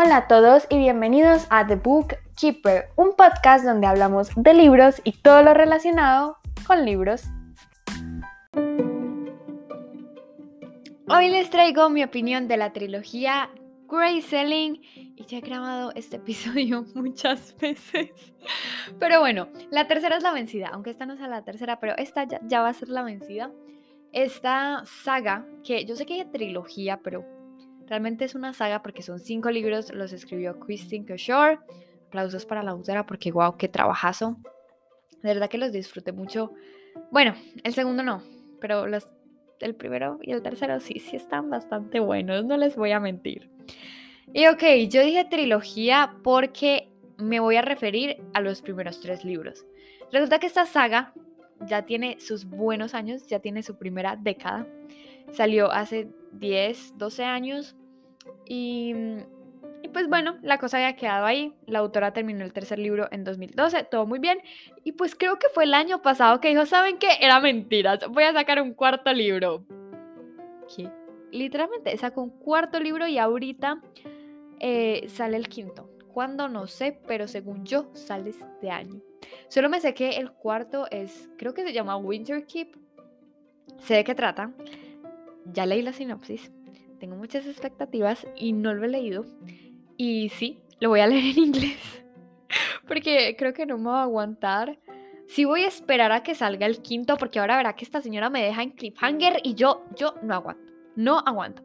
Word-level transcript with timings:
Hola 0.00 0.16
a 0.18 0.28
todos 0.28 0.64
y 0.70 0.78
bienvenidos 0.78 1.48
a 1.50 1.66
The 1.66 1.74
Book 1.74 2.14
Keeper, 2.40 2.90
un 2.94 3.16
podcast 3.16 3.64
donde 3.64 3.88
hablamos 3.88 4.30
de 4.36 4.54
libros 4.54 5.00
y 5.02 5.10
todo 5.10 5.42
lo 5.42 5.54
relacionado 5.54 6.36
con 6.68 6.84
libros. 6.84 7.24
Hoy 11.08 11.30
les 11.30 11.50
traigo 11.50 11.90
mi 11.90 12.04
opinión 12.04 12.46
de 12.46 12.58
la 12.58 12.72
trilogía 12.72 13.50
Grey 13.88 14.22
Selling 14.22 14.80
y 15.16 15.24
ya 15.26 15.38
he 15.38 15.40
grabado 15.40 15.90
este 15.96 16.18
episodio 16.18 16.86
muchas 16.94 17.56
veces. 17.58 18.12
Pero 19.00 19.18
bueno, 19.18 19.48
la 19.72 19.88
tercera 19.88 20.16
es 20.16 20.22
la 20.22 20.32
vencida, 20.32 20.68
aunque 20.68 20.90
esta 20.90 21.06
no 21.06 21.16
sea 21.16 21.26
la 21.26 21.42
tercera, 21.42 21.80
pero 21.80 21.96
esta 21.96 22.22
ya, 22.22 22.38
ya 22.44 22.62
va 22.62 22.68
a 22.68 22.74
ser 22.74 22.88
la 22.88 23.02
vencida. 23.02 23.50
Esta 24.12 24.84
saga, 24.84 25.44
que 25.64 25.84
yo 25.86 25.96
sé 25.96 26.06
que 26.06 26.14
hay 26.14 26.24
trilogía, 26.26 27.00
pero 27.02 27.37
realmente 27.88 28.24
es 28.24 28.34
una 28.34 28.52
saga 28.52 28.82
porque 28.82 29.02
son 29.02 29.18
cinco 29.18 29.50
libros, 29.50 29.92
los 29.92 30.12
escribió 30.12 30.58
Christine 30.60 31.06
Keshore. 31.06 31.58
Aplausos 32.08 32.46
para 32.46 32.62
la 32.62 32.70
autora 32.70 33.04
porque 33.06 33.32
wow, 33.32 33.56
qué 33.56 33.68
trabajazo. 33.68 34.38
De 35.22 35.28
verdad 35.28 35.48
que 35.48 35.58
los 35.58 35.72
disfruté 35.72 36.12
mucho. 36.12 36.52
Bueno, 37.10 37.34
el 37.64 37.74
segundo 37.74 38.02
no, 38.02 38.22
pero 38.60 38.86
los, 38.86 39.08
el 39.60 39.74
primero 39.74 40.18
y 40.22 40.32
el 40.32 40.42
tercero 40.42 40.80
sí, 40.80 41.00
sí 41.00 41.16
están 41.16 41.50
bastante 41.50 42.00
buenos, 42.00 42.44
no 42.44 42.56
les 42.56 42.76
voy 42.76 42.92
a 42.92 43.00
mentir. 43.00 43.50
Y 44.32 44.46
ok, 44.46 44.62
yo 44.88 45.02
dije 45.02 45.24
trilogía 45.24 46.14
porque 46.22 46.88
me 47.18 47.40
voy 47.40 47.56
a 47.56 47.62
referir 47.62 48.22
a 48.34 48.40
los 48.40 48.62
primeros 48.62 49.00
tres 49.00 49.24
libros. 49.24 49.66
Resulta 50.12 50.38
que 50.38 50.46
esta 50.46 50.66
saga 50.66 51.12
ya 51.66 51.84
tiene 51.84 52.20
sus 52.20 52.44
buenos 52.44 52.94
años, 52.94 53.26
ya 53.26 53.40
tiene 53.40 53.62
su 53.62 53.76
primera 53.76 54.16
década. 54.16 54.66
Salió 55.32 55.72
hace 55.72 56.08
10, 56.32 56.96
12 56.96 57.24
años 57.24 57.76
y, 58.46 58.94
y, 59.82 59.88
pues 59.88 60.08
bueno, 60.08 60.38
la 60.42 60.58
cosa 60.58 60.78
había 60.78 60.96
quedado 60.96 61.26
ahí. 61.26 61.54
La 61.66 61.80
autora 61.80 62.12
terminó 62.12 62.44
el 62.44 62.52
tercer 62.52 62.78
libro 62.78 63.08
en 63.10 63.24
2012, 63.24 63.84
todo 63.84 64.06
muy 64.06 64.18
bien. 64.18 64.38
Y 64.84 64.92
pues 64.92 65.14
creo 65.14 65.38
que 65.38 65.48
fue 65.48 65.64
el 65.64 65.74
año 65.74 66.02
pasado 66.02 66.40
que 66.40 66.48
dijo, 66.48 66.66
¿saben 66.66 66.98
qué? 66.98 67.08
Era 67.20 67.40
mentiras, 67.40 68.06
voy 68.08 68.24
a 68.24 68.32
sacar 68.32 68.60
un 68.60 68.74
cuarto 68.74 69.12
libro. 69.12 69.64
Literalmente 71.30 71.96
sacó 71.96 72.22
un 72.22 72.30
cuarto 72.30 72.80
libro 72.80 73.06
y 73.06 73.18
ahorita 73.18 73.80
eh, 74.60 75.04
sale 75.08 75.36
el 75.36 75.48
quinto. 75.48 75.90
¿Cuándo? 76.12 76.48
No 76.48 76.66
sé, 76.66 77.00
pero 77.06 77.28
según 77.28 77.64
yo 77.64 77.90
sale 77.94 78.30
este 78.30 78.70
año. 78.70 79.00
Solo 79.48 79.68
me 79.68 79.80
sé 79.80 79.94
que 79.94 80.10
el 80.10 80.32
cuarto 80.32 80.86
es, 80.90 81.30
creo 81.36 81.54
que 81.54 81.64
se 81.64 81.72
llama 81.72 81.96
Winter 81.96 82.44
Keep. 82.46 82.76
Sé 83.78 83.94
de 83.94 84.04
qué 84.04 84.14
trata. 84.14 84.52
Ya 85.52 85.66
leí 85.66 85.82
la 85.82 85.92
sinopsis. 85.92 86.50
Tengo 86.98 87.16
muchas 87.16 87.46
expectativas 87.46 88.26
y 88.36 88.52
no 88.52 88.74
lo 88.74 88.84
he 88.84 88.88
leído. 88.88 89.24
Y 89.96 90.28
sí, 90.30 90.60
lo 90.80 90.90
voy 90.90 91.00
a 91.00 91.06
leer 91.06 91.36
en 91.36 91.44
inglés. 91.44 92.04
Porque 92.86 93.36
creo 93.38 93.52
que 93.52 93.66
no 93.66 93.78
me 93.78 93.90
va 93.90 94.00
a 94.00 94.04
aguantar. 94.04 94.78
Sí 95.26 95.44
voy 95.44 95.62
a 95.62 95.68
esperar 95.68 96.12
a 96.12 96.22
que 96.22 96.34
salga 96.34 96.64
el 96.64 96.80
quinto 96.80 97.18
porque 97.18 97.38
ahora 97.38 97.58
verá 97.58 97.76
que 97.76 97.84
esta 97.84 98.00
señora 98.00 98.30
me 98.30 98.42
deja 98.42 98.62
en 98.62 98.70
cliffhanger 98.70 99.40
y 99.44 99.54
yo, 99.54 99.84
yo 99.94 100.14
no 100.22 100.32
aguanto. 100.32 100.72
No 100.96 101.18
aguanto. 101.18 101.62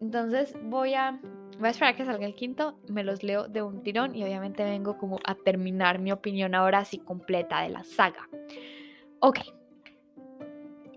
Entonces 0.00 0.54
voy 0.62 0.94
a 0.94 1.20
Voy 1.58 1.68
a 1.68 1.70
esperar 1.70 1.94
a 1.94 1.96
que 1.96 2.04
salga 2.04 2.26
el 2.26 2.34
quinto, 2.34 2.78
me 2.88 3.02
los 3.02 3.22
leo 3.22 3.48
de 3.48 3.62
un 3.62 3.82
tirón 3.82 4.14
y 4.14 4.22
obviamente 4.22 4.62
vengo 4.62 4.98
como 4.98 5.18
a 5.24 5.34
terminar 5.34 5.98
mi 5.98 6.12
opinión 6.12 6.54
ahora 6.54 6.80
así 6.80 6.98
completa 6.98 7.62
de 7.62 7.70
la 7.70 7.82
saga. 7.82 8.28
Ok. 9.20 9.38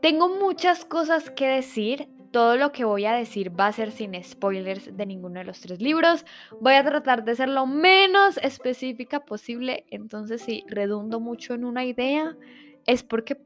Tengo 0.02 0.28
muchas 0.28 0.84
cosas 0.84 1.30
que 1.30 1.48
decir. 1.48 2.10
Todo 2.32 2.58
lo 2.58 2.72
que 2.72 2.86
voy 2.86 3.06
a 3.06 3.14
decir 3.14 3.58
va 3.58 3.68
a 3.68 3.72
ser 3.72 3.92
sin 3.92 4.22
spoilers 4.24 4.96
de 4.96 5.06
ninguno 5.06 5.40
de 5.40 5.46
los 5.46 5.60
tres 5.62 5.82
libros. 5.82 6.26
Voy 6.60 6.74
a 6.74 6.84
tratar 6.84 7.24
de 7.24 7.36
ser 7.36 7.50
lo 7.50 7.66
menos 7.66 8.38
específica 8.38 9.26
posible. 9.26 9.86
Entonces, 9.90 10.42
si 10.42 10.64
redundo 10.68 11.20
mucho 11.20 11.56
en 11.56 11.66
una 11.66 11.86
idea, 11.86 12.38
es 12.86 13.04
porque 13.04 13.42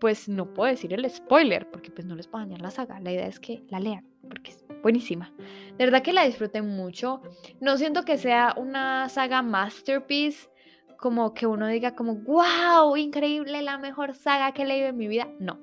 pues 0.00 0.28
no 0.28 0.52
puedo 0.54 0.70
decir 0.70 0.92
el 0.94 1.08
spoiler, 1.08 1.70
porque 1.70 1.90
pues 1.90 2.06
no 2.06 2.16
les 2.16 2.26
puedo 2.26 2.44
dañar 2.44 2.62
la 2.62 2.70
saga. 2.70 2.98
La 3.00 3.12
idea 3.12 3.26
es 3.26 3.38
que 3.38 3.62
la 3.68 3.78
lean, 3.78 4.08
porque 4.28 4.50
es 4.50 4.64
buenísima. 4.82 5.32
De 5.76 5.84
verdad 5.84 6.02
que 6.02 6.12
la 6.12 6.24
disfruten 6.24 6.66
mucho. 6.66 7.22
No 7.60 7.76
siento 7.76 8.04
que 8.04 8.16
sea 8.16 8.54
una 8.56 9.08
saga 9.10 9.42
masterpiece, 9.42 10.48
como 10.96 11.32
que 11.34 11.46
uno 11.46 11.66
diga 11.66 11.94
como, 11.94 12.16
wow, 12.16 12.96
increíble, 12.96 13.62
la 13.62 13.78
mejor 13.78 14.14
saga 14.14 14.52
que 14.52 14.62
he 14.62 14.66
leído 14.66 14.88
en 14.88 14.96
mi 14.96 15.06
vida. 15.06 15.28
No. 15.38 15.58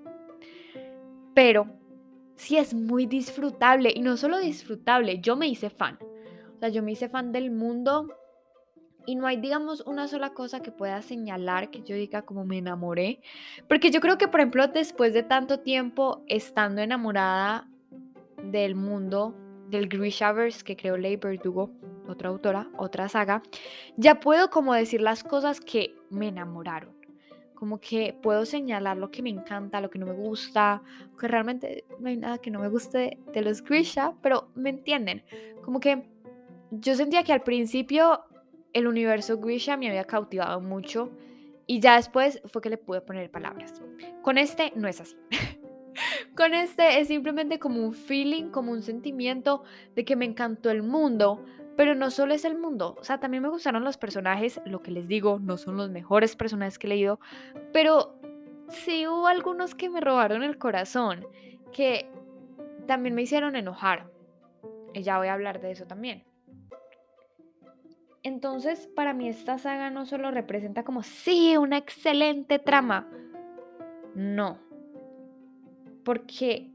Pero 1.34 1.68
sí 2.38 2.58
es 2.58 2.74
muy 2.74 3.06
disfrutable 3.06 3.92
y 3.94 4.00
no 4.00 4.16
solo 4.16 4.38
disfrutable, 4.38 5.20
yo 5.20 5.36
me 5.36 5.48
hice 5.48 5.70
fan. 5.70 6.00
O 6.56 6.60
sea, 6.60 6.70
yo 6.70 6.82
me 6.82 6.94
hice 6.94 7.10
fan 7.10 7.32
del 7.32 7.52
mundo 7.52 8.08
y 9.06 9.16
no 9.16 9.28
hay, 9.28 9.38
digamos, 9.38 9.82
una 9.82 10.08
sola 10.08 10.34
cosa 10.34 10.62
que 10.62 10.72
pueda 10.72 11.02
señalar 11.02 11.72
que 11.72 11.82
yo 11.82 11.96
diga 11.96 12.24
como 12.24 12.46
me 12.46 12.58
enamoré. 12.58 13.22
Porque 13.68 13.90
yo 13.90 14.00
creo 14.02 14.18
que, 14.18 14.28
por 14.28 14.40
ejemplo, 14.40 14.68
después 14.68 15.14
de 15.14 15.24
tanto 15.24 15.60
tiempo 15.60 16.24
estando 16.28 16.82
enamorada 16.82 17.68
del 18.44 18.76
mundo 18.76 19.36
del 19.70 19.90
Grishaverse 19.90 20.64
que 20.64 20.76
creó 20.78 20.98
Leigh 20.98 21.18
Verdugo, 21.18 21.72
otra 22.08 22.30
autora, 22.30 22.70
otra 22.78 23.10
saga, 23.10 23.42
ya 23.98 24.20
puedo 24.20 24.50
como 24.50 24.74
decir 24.74 25.02
las 25.02 25.24
cosas 25.24 25.60
que 25.60 25.96
me 26.10 26.30
enamoraron. 26.30 26.97
Como 27.58 27.80
que 27.80 28.16
puedo 28.22 28.46
señalar 28.46 28.98
lo 28.98 29.10
que 29.10 29.24
me 29.24 29.32
encanta, 29.32 29.82
lo 29.82 29.90
que 29.90 29.98
no 29.98 30.06
me 30.06 30.14
gusta, 30.14 30.84
que 31.20 31.28
realmente 31.28 31.86
no 32.00 32.08
hay 32.08 32.16
nada 32.16 32.38
que 32.38 32.52
no 32.52 32.60
me 32.60 32.70
guste 32.70 33.18
de 33.34 33.42
los 33.42 33.64
Grisha, 33.64 34.14
pero 34.22 34.50
me 34.54 34.70
entienden. 34.70 35.24
Como 35.64 35.80
que 35.80 36.04
yo 36.70 36.96
sentía 36.96 37.24
que 37.24 37.34
al 37.34 37.42
principio 37.42 38.22
el 38.74 38.86
universo 38.88 39.40
Grisha 39.40 39.76
me 39.76 39.88
había 39.88 40.04
cautivado 40.04 40.62
mucho 40.62 41.12
y 41.66 41.80
ya 41.80 41.96
después 41.96 42.42
fue 42.46 42.62
que 42.62 42.70
le 42.70 42.78
pude 42.78 43.02
poner 43.02 43.32
palabras. 43.32 43.82
Con 44.22 44.38
este 44.38 44.72
no 44.76 44.88
es 44.88 45.02
así. 45.02 45.16
Con 46.36 46.54
este 46.54 47.00
es 47.00 47.08
simplemente 47.08 47.58
como 47.58 47.84
un 47.84 47.94
feeling, 47.94 48.52
como 48.52 48.72
un 48.72 48.84
sentimiento 48.84 49.64
de 49.96 50.06
que 50.06 50.16
me 50.16 50.26
encantó 50.26 50.70
el 50.70 50.84
mundo, 50.84 51.44
pero 51.78 51.96
no 51.96 52.12
solo 52.12 52.34
es 52.34 52.44
el 52.44 52.58
mundo, 52.58 52.98
o 53.00 53.04
sea, 53.04 53.20
también 53.20 53.44
me 53.44 53.50
gustaron 53.50 53.86
los 53.86 53.98
personajes, 53.98 54.60
lo 54.66 54.82
que 54.82 54.92
les 54.92 55.08
digo, 55.08 55.40
no 55.40 55.58
son 55.58 55.78
los 55.78 55.90
mejores 55.92 56.36
personajes 56.36 56.78
que 56.78 56.88
he 56.88 56.90
leído, 56.90 57.20
pero 57.72 58.20
sí 58.68 59.08
hubo 59.08 59.28
algunos 59.28 59.76
que 59.76 59.90
me 59.90 60.02
robaron 60.02 60.44
el 60.44 60.58
corazón, 60.58 61.26
que 61.72 62.10
también 62.88 63.16
me 63.16 63.22
hicieron 63.22 63.56
enojar. 63.56 64.10
Y 64.94 65.04
ya 65.04 65.20
voy 65.20 65.28
a 65.28 65.34
hablar 65.34 65.62
de 65.62 65.72
eso 65.72 65.86
también. 65.86 66.24
Entonces, 68.24 68.90
para 68.96 69.14
mí 69.14 69.30
esta 69.30 69.60
saga 69.60 69.92
no 69.92 70.06
solo 70.06 70.32
representa 70.32 70.84
como, 70.84 71.04
sí, 71.04 71.56
una 71.58 71.78
excelente 71.78 72.58
trama. 72.58 73.08
No, 74.16 74.58
porque 76.04 76.72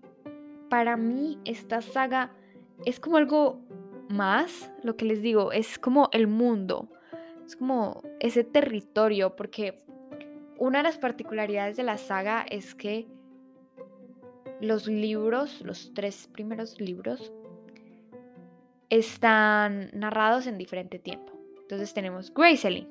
para 0.70 0.96
mí 0.96 1.40
esta 1.44 1.82
saga 1.82 2.30
es 2.84 3.00
como 3.00 3.16
algo 3.16 3.60
más, 4.12 4.70
lo 4.82 4.96
que 4.96 5.04
les 5.04 5.22
digo, 5.22 5.52
es 5.52 5.78
como 5.78 6.08
el 6.12 6.26
mundo, 6.26 6.88
es 7.46 7.56
como 7.56 8.02
ese 8.20 8.44
territorio, 8.44 9.34
porque 9.34 9.82
una 10.58 10.78
de 10.78 10.84
las 10.84 10.98
particularidades 10.98 11.76
de 11.76 11.82
la 11.82 11.98
saga 11.98 12.46
es 12.48 12.74
que 12.74 13.08
los 14.60 14.86
libros, 14.86 15.60
los 15.62 15.92
tres 15.94 16.28
primeros 16.32 16.80
libros, 16.80 17.32
están 18.90 19.90
narrados 19.92 20.46
en 20.46 20.58
diferente 20.58 20.98
tiempo. 20.98 21.32
Entonces 21.62 21.94
tenemos 21.94 22.32
Graceling. 22.32 22.88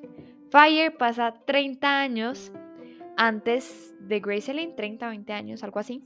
Fire 0.50 0.96
pasa 0.96 1.32
30 1.46 2.00
años 2.00 2.52
antes 3.16 3.94
de 4.00 4.20
Graceling, 4.20 4.74
30, 4.74 5.08
20 5.08 5.32
años, 5.32 5.62
algo 5.62 5.78
así 5.78 6.02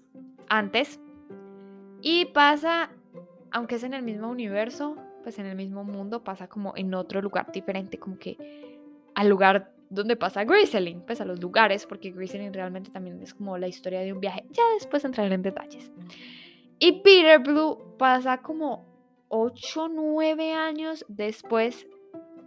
antes. 0.48 1.00
Y 2.00 2.26
pasa, 2.26 2.90
aunque 3.50 3.76
es 3.76 3.82
en 3.82 3.94
el 3.94 4.02
mismo 4.02 4.28
universo, 4.28 4.96
pues 5.26 5.40
en 5.40 5.46
el 5.46 5.56
mismo 5.56 5.82
mundo, 5.82 6.22
pasa 6.22 6.46
como 6.46 6.72
en 6.76 6.94
otro 6.94 7.20
lugar 7.20 7.50
diferente, 7.50 7.98
como 7.98 8.16
que 8.16 8.36
al 9.16 9.28
lugar 9.28 9.72
donde 9.90 10.14
pasa 10.14 10.44
Grizzling, 10.44 11.00
pues 11.00 11.20
a 11.20 11.24
los 11.24 11.40
lugares, 11.40 11.84
porque 11.84 12.12
Grizzling 12.12 12.52
realmente 12.52 12.92
también 12.92 13.20
es 13.20 13.34
como 13.34 13.58
la 13.58 13.66
historia 13.66 14.02
de 14.02 14.12
un 14.12 14.20
viaje. 14.20 14.44
Ya 14.52 14.62
después 14.74 15.04
entraré 15.04 15.34
en 15.34 15.42
detalles. 15.42 15.90
Y 16.78 17.02
Peter 17.02 17.40
Blue 17.40 17.96
pasa 17.98 18.40
como 18.40 18.86
8, 19.26 19.88
9 19.88 20.52
años 20.52 21.04
después 21.08 21.88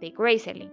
de 0.00 0.14
Grizzling. 0.16 0.70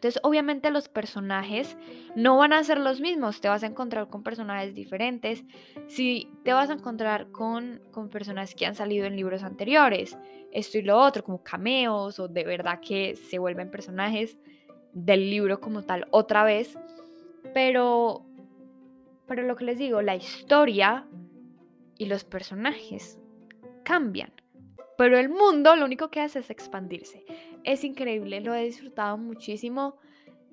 Entonces, 0.00 0.18
obviamente 0.24 0.70
los 0.70 0.88
personajes 0.88 1.76
no 2.16 2.38
van 2.38 2.54
a 2.54 2.64
ser 2.64 2.78
los 2.78 3.02
mismos, 3.02 3.42
te 3.42 3.50
vas 3.50 3.62
a 3.62 3.66
encontrar 3.66 4.08
con 4.08 4.22
personajes 4.22 4.74
diferentes, 4.74 5.44
si 5.88 6.32
te 6.42 6.54
vas 6.54 6.70
a 6.70 6.72
encontrar 6.72 7.30
con, 7.32 7.82
con 7.90 8.08
personas 8.08 8.54
que 8.54 8.64
han 8.64 8.74
salido 8.74 9.04
en 9.04 9.14
libros 9.14 9.42
anteriores, 9.42 10.16
esto 10.52 10.78
y 10.78 10.82
lo 10.82 10.98
otro, 10.98 11.22
como 11.22 11.42
cameos 11.42 12.18
o 12.18 12.28
de 12.28 12.44
verdad 12.44 12.80
que 12.80 13.14
se 13.14 13.38
vuelven 13.38 13.70
personajes 13.70 14.38
del 14.94 15.28
libro 15.28 15.60
como 15.60 15.82
tal 15.82 16.06
otra 16.12 16.44
vez, 16.44 16.78
pero, 17.52 18.24
pero 19.26 19.42
lo 19.42 19.54
que 19.54 19.66
les 19.66 19.76
digo, 19.76 20.00
la 20.00 20.16
historia 20.16 21.06
y 21.98 22.06
los 22.06 22.24
personajes 22.24 23.18
cambian. 23.84 24.32
Pero 24.96 25.18
el 25.18 25.28
mundo 25.28 25.76
lo 25.76 25.84
único 25.84 26.10
que 26.10 26.20
hace 26.20 26.40
es 26.40 26.50
expandirse. 26.50 27.24
Es 27.64 27.84
increíble, 27.84 28.40
lo 28.40 28.54
he 28.54 28.64
disfrutado 28.64 29.16
muchísimo. 29.18 29.96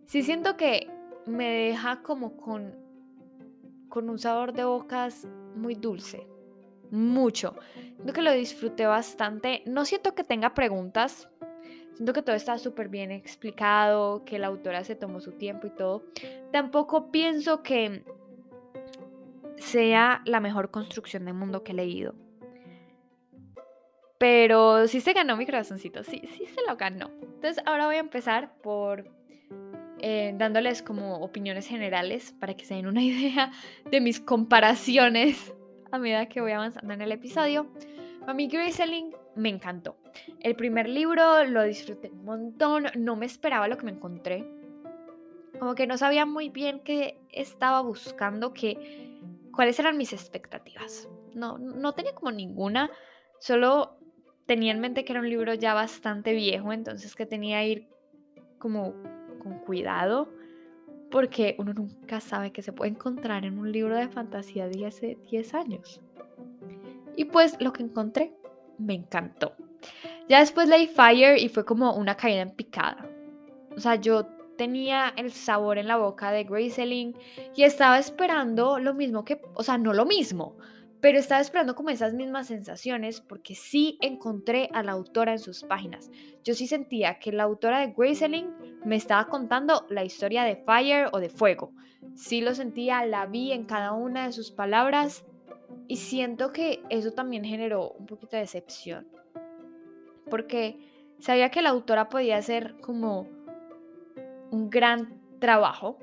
Sí 0.05 0.23
siento 0.23 0.57
que 0.57 0.87
me 1.25 1.49
deja 1.49 2.01
como 2.01 2.37
con, 2.37 2.73
con 3.89 4.09
un 4.09 4.17
sabor 4.17 4.53
de 4.53 4.63
bocas 4.63 5.27
muy 5.55 5.75
dulce, 5.75 6.27
mucho. 6.91 7.55
Siento 7.95 8.13
que 8.13 8.21
lo 8.21 8.31
disfruté 8.31 8.85
bastante. 8.85 9.63
No 9.65 9.85
siento 9.85 10.15
que 10.15 10.23
tenga 10.23 10.53
preguntas. 10.53 11.29
Siento 11.95 12.13
que 12.13 12.21
todo 12.21 12.35
está 12.35 12.57
súper 12.57 12.89
bien 12.89 13.11
explicado, 13.11 14.23
que 14.23 14.37
la 14.37 14.47
autora 14.47 14.83
se 14.83 14.95
tomó 14.95 15.19
su 15.19 15.31
tiempo 15.31 15.67
y 15.67 15.71
todo. 15.71 16.03
Tampoco 16.51 17.11
pienso 17.11 17.63
que 17.63 18.05
sea 19.57 20.21
la 20.25 20.39
mejor 20.39 20.69
construcción 20.69 21.25
del 21.25 21.33
mundo 21.33 21.63
que 21.63 21.71
he 21.71 21.75
leído. 21.75 22.13
Pero 24.17 24.87
sí 24.87 24.99
se 25.01 25.13
ganó 25.13 25.37
mi 25.37 25.45
corazoncito, 25.45 26.03
sí, 26.03 26.21
sí 26.35 26.45
se 26.45 26.61
lo 26.67 26.75
ganó. 26.75 27.11
Entonces 27.21 27.61
ahora 27.65 27.85
voy 27.85 27.97
a 27.97 27.99
empezar 27.99 28.53
por 28.61 29.05
eh, 29.99 30.33
dándoles 30.35 30.81
como 30.81 31.17
opiniones 31.17 31.67
generales 31.67 32.33
para 32.39 32.55
que 32.55 32.65
se 32.65 32.75
den 32.75 32.87
una 32.87 33.01
idea 33.03 33.51
de 33.89 34.01
mis 34.01 34.19
comparaciones 34.19 35.53
a 35.91 35.97
medida 35.97 36.27
que 36.27 36.41
voy 36.41 36.51
avanzando 36.51 36.93
en 36.93 37.01
el 37.01 37.11
episodio. 37.11 37.67
A 38.27 38.33
mí 38.33 38.47
Graceling 38.47 39.15
me 39.35 39.49
encantó. 39.49 39.97
El 40.41 40.55
primer 40.55 40.89
libro 40.89 41.45
lo 41.45 41.63
disfruté 41.63 42.09
un 42.11 42.25
montón, 42.25 42.87
no 42.95 43.15
me 43.15 43.25
esperaba 43.25 43.67
lo 43.67 43.77
que 43.77 43.85
me 43.85 43.91
encontré. 43.91 44.45
Como 45.59 45.75
que 45.75 45.87
no 45.87 45.97
sabía 45.97 46.25
muy 46.25 46.49
bien 46.49 46.81
qué 46.81 47.19
estaba 47.31 47.81
buscando, 47.81 48.53
que, 48.53 49.17
cuáles 49.53 49.79
eran 49.79 49.97
mis 49.97 50.13
expectativas. 50.13 51.07
No, 51.33 51.57
no 51.57 51.93
tenía 51.93 52.13
como 52.13 52.31
ninguna, 52.31 52.91
solo 53.39 53.96
tenía 54.47 54.71
en 54.71 54.79
mente 54.79 55.05
que 55.05 55.13
era 55.13 55.19
un 55.19 55.29
libro 55.29 55.53
ya 55.53 55.75
bastante 55.75 56.33
viejo, 56.33 56.73
entonces 56.73 57.15
que 57.15 57.27
tenía 57.27 57.61
que 57.61 57.67
ir 57.67 57.87
como 58.57 58.95
con 59.43 59.59
cuidado, 59.59 60.29
porque 61.11 61.55
uno 61.59 61.73
nunca 61.73 62.19
sabe 62.19 62.51
que 62.51 62.63
se 62.63 62.73
puede 62.73 62.91
encontrar 62.91 63.45
en 63.45 63.59
un 63.59 63.71
libro 63.71 63.95
de 63.95 64.07
fantasía 64.07 64.67
de 64.67 64.87
hace 64.87 65.17
10 65.29 65.53
años. 65.53 66.01
Y 67.15 67.25
pues 67.25 67.57
lo 67.59 67.73
que 67.73 67.83
encontré 67.83 68.33
me 68.77 68.93
encantó. 68.93 69.53
Ya 70.27 70.39
después 70.39 70.67
leí 70.67 70.87
Fire 70.87 71.37
y 71.37 71.49
fue 71.49 71.65
como 71.65 71.93
una 71.95 72.15
caída 72.15 72.41
en 72.41 72.51
picada. 72.51 73.09
O 73.75 73.79
sea, 73.79 73.95
yo 73.95 74.25
tenía 74.57 75.13
el 75.15 75.31
sabor 75.31 75.77
en 75.77 75.87
la 75.87 75.97
boca 75.97 76.31
de 76.31 76.43
Graceling 76.43 77.15
y 77.55 77.63
estaba 77.63 77.99
esperando 77.99 78.79
lo 78.79 78.93
mismo 78.93 79.23
que, 79.23 79.41
o 79.53 79.63
sea, 79.63 79.77
no 79.77 79.93
lo 79.93 80.05
mismo, 80.05 80.57
pero 80.99 81.19
estaba 81.19 81.41
esperando 81.41 81.75
como 81.75 81.89
esas 81.89 82.13
mismas 82.13 82.47
sensaciones 82.47 83.21
porque 83.21 83.53
sí 83.55 83.97
encontré 84.01 84.69
a 84.73 84.81
la 84.81 84.93
autora 84.93 85.33
en 85.33 85.39
sus 85.39 85.63
páginas. 85.63 86.09
Yo 86.43 86.53
sí 86.53 86.67
sentía 86.67 87.19
que 87.19 87.31
la 87.31 87.43
autora 87.43 87.79
de 87.79 87.93
Graceling 87.95 88.51
me 88.83 88.95
estaba 88.95 89.27
contando 89.27 89.85
la 89.89 90.03
historia 90.03 90.43
de 90.43 90.55
Fire 90.55 91.09
o 91.11 91.19
de 91.19 91.29
Fuego. 91.29 91.71
Sí 92.15 92.41
lo 92.41 92.55
sentía, 92.55 93.05
la 93.05 93.27
vi 93.27 93.51
en 93.51 93.65
cada 93.65 93.91
una 93.93 94.25
de 94.25 94.31
sus 94.31 94.51
palabras 94.51 95.23
y 95.87 95.97
siento 95.97 96.51
que 96.51 96.83
eso 96.89 97.11
también 97.11 97.43
generó 97.43 97.91
un 97.91 98.07
poquito 98.07 98.35
de 98.35 98.41
decepción. 98.41 99.07
Porque 100.29 100.79
sabía 101.19 101.51
que 101.51 101.61
la 101.61 101.69
autora 101.69 102.09
podía 102.09 102.37
hacer 102.37 102.75
como 102.81 103.27
un 104.49 104.69
gran 104.69 105.21
trabajo, 105.39 105.99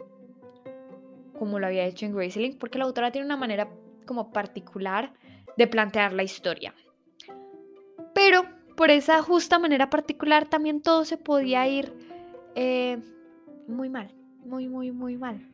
como 1.36 1.58
lo 1.58 1.66
había 1.66 1.84
hecho 1.84 2.06
en 2.06 2.14
Graceling, 2.14 2.58
porque 2.58 2.78
la 2.78 2.84
autora 2.84 3.10
tiene 3.10 3.26
una 3.26 3.36
manera 3.36 3.68
como 4.04 4.32
particular 4.32 5.12
de 5.56 5.66
plantear 5.66 6.12
la 6.12 6.22
historia. 6.22 6.74
Pero 8.14 8.44
por 8.76 8.90
esa 8.90 9.22
justa 9.22 9.58
manera 9.58 9.90
particular 9.90 10.46
también 10.46 10.82
todo 10.82 11.04
se 11.04 11.16
podía 11.16 11.66
ir 11.68 11.92
eh, 12.54 12.98
muy 13.66 13.88
mal, 13.88 14.14
muy, 14.44 14.68
muy, 14.68 14.92
muy 14.92 15.16
mal, 15.16 15.50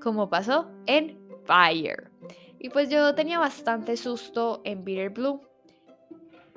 como 0.00 0.28
pasó 0.28 0.70
en 0.86 1.18
Fire. 1.44 2.10
Y 2.58 2.70
pues 2.70 2.88
yo 2.88 3.14
tenía 3.14 3.38
bastante 3.38 3.96
susto 3.96 4.62
en 4.64 4.84
Bitter 4.84 5.10
Blue. 5.10 5.40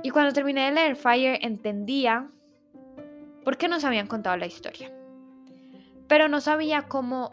Y 0.02 0.12
cuando 0.12 0.34
terminé 0.34 0.66
de 0.66 0.72
leer 0.72 0.96
Fire 0.96 1.40
entendía 1.42 2.30
por 3.44 3.58
qué 3.58 3.68
nos 3.68 3.84
habían 3.84 4.08
contado 4.08 4.38
la 4.38 4.46
historia. 4.46 4.92
Pero 6.08 6.28
no 6.28 6.42
sabía 6.42 6.88
cómo 6.88 7.30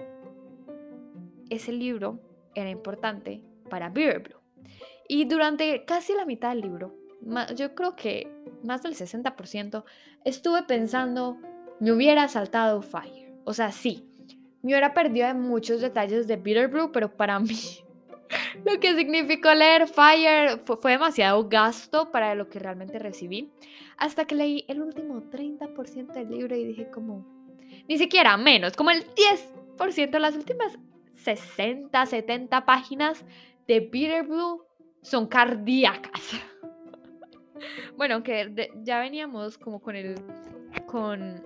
ese 1.48 1.72
libro 1.72 2.20
era 2.54 2.70
importante 2.70 3.42
para 3.68 3.88
Beer 3.88 4.20
Blue. 4.20 4.40
Y 5.08 5.24
durante 5.24 5.84
casi 5.84 6.14
la 6.14 6.24
mitad 6.24 6.50
del 6.50 6.62
libro, 6.62 6.94
yo 7.54 7.74
creo 7.74 7.96
que 7.96 8.30
más 8.62 8.82
del 8.82 8.94
60%, 8.94 9.84
estuve 10.24 10.62
pensando, 10.64 11.38
me 11.80 11.92
hubiera 11.92 12.28
saltado 12.28 12.82
Fire. 12.82 13.32
O 13.44 13.52
sea, 13.52 13.72
sí, 13.72 14.04
me 14.62 14.72
hubiera 14.72 14.94
perdido 14.94 15.28
en 15.28 15.40
muchos 15.40 15.80
detalles 15.80 16.26
de 16.26 16.36
Bitter 16.36 16.68
Blue, 16.68 16.90
pero 16.92 17.16
para 17.16 17.38
mí 17.40 17.56
lo 18.64 18.80
que 18.80 18.94
significó 18.96 19.54
leer 19.54 19.86
Fire 19.86 20.60
fue, 20.64 20.76
fue, 20.76 20.92
demasiado 20.92 21.48
gasto 21.48 22.10
para 22.10 22.34
lo 22.34 22.48
que 22.48 22.58
realmente 22.58 22.98
recibí. 22.98 23.50
Hasta 23.96 24.26
que 24.26 24.34
leí 24.34 24.64
el 24.68 24.82
último 24.82 25.22
30% 25.22 26.12
del 26.12 26.28
libro 26.28 26.56
y 26.56 26.64
dije 26.64 26.90
como, 26.90 27.24
ni 27.88 27.98
siquiera 27.98 28.36
menos, 28.36 28.76
como 28.76 28.90
el 28.90 29.04
10%, 29.78 30.18
las 30.18 30.34
últimas 30.34 30.78
60, 31.22 32.04
70 32.04 32.66
páginas 32.66 33.24
de 33.66 33.82
Peter 33.82 34.24
Blue 34.24 34.64
son 35.02 35.26
cardíacas. 35.26 36.32
bueno, 37.96 38.14
aunque 38.14 38.72
ya 38.82 39.00
veníamos 39.00 39.58
como 39.58 39.80
con 39.80 39.96
el. 39.96 40.16
con. 40.86 41.42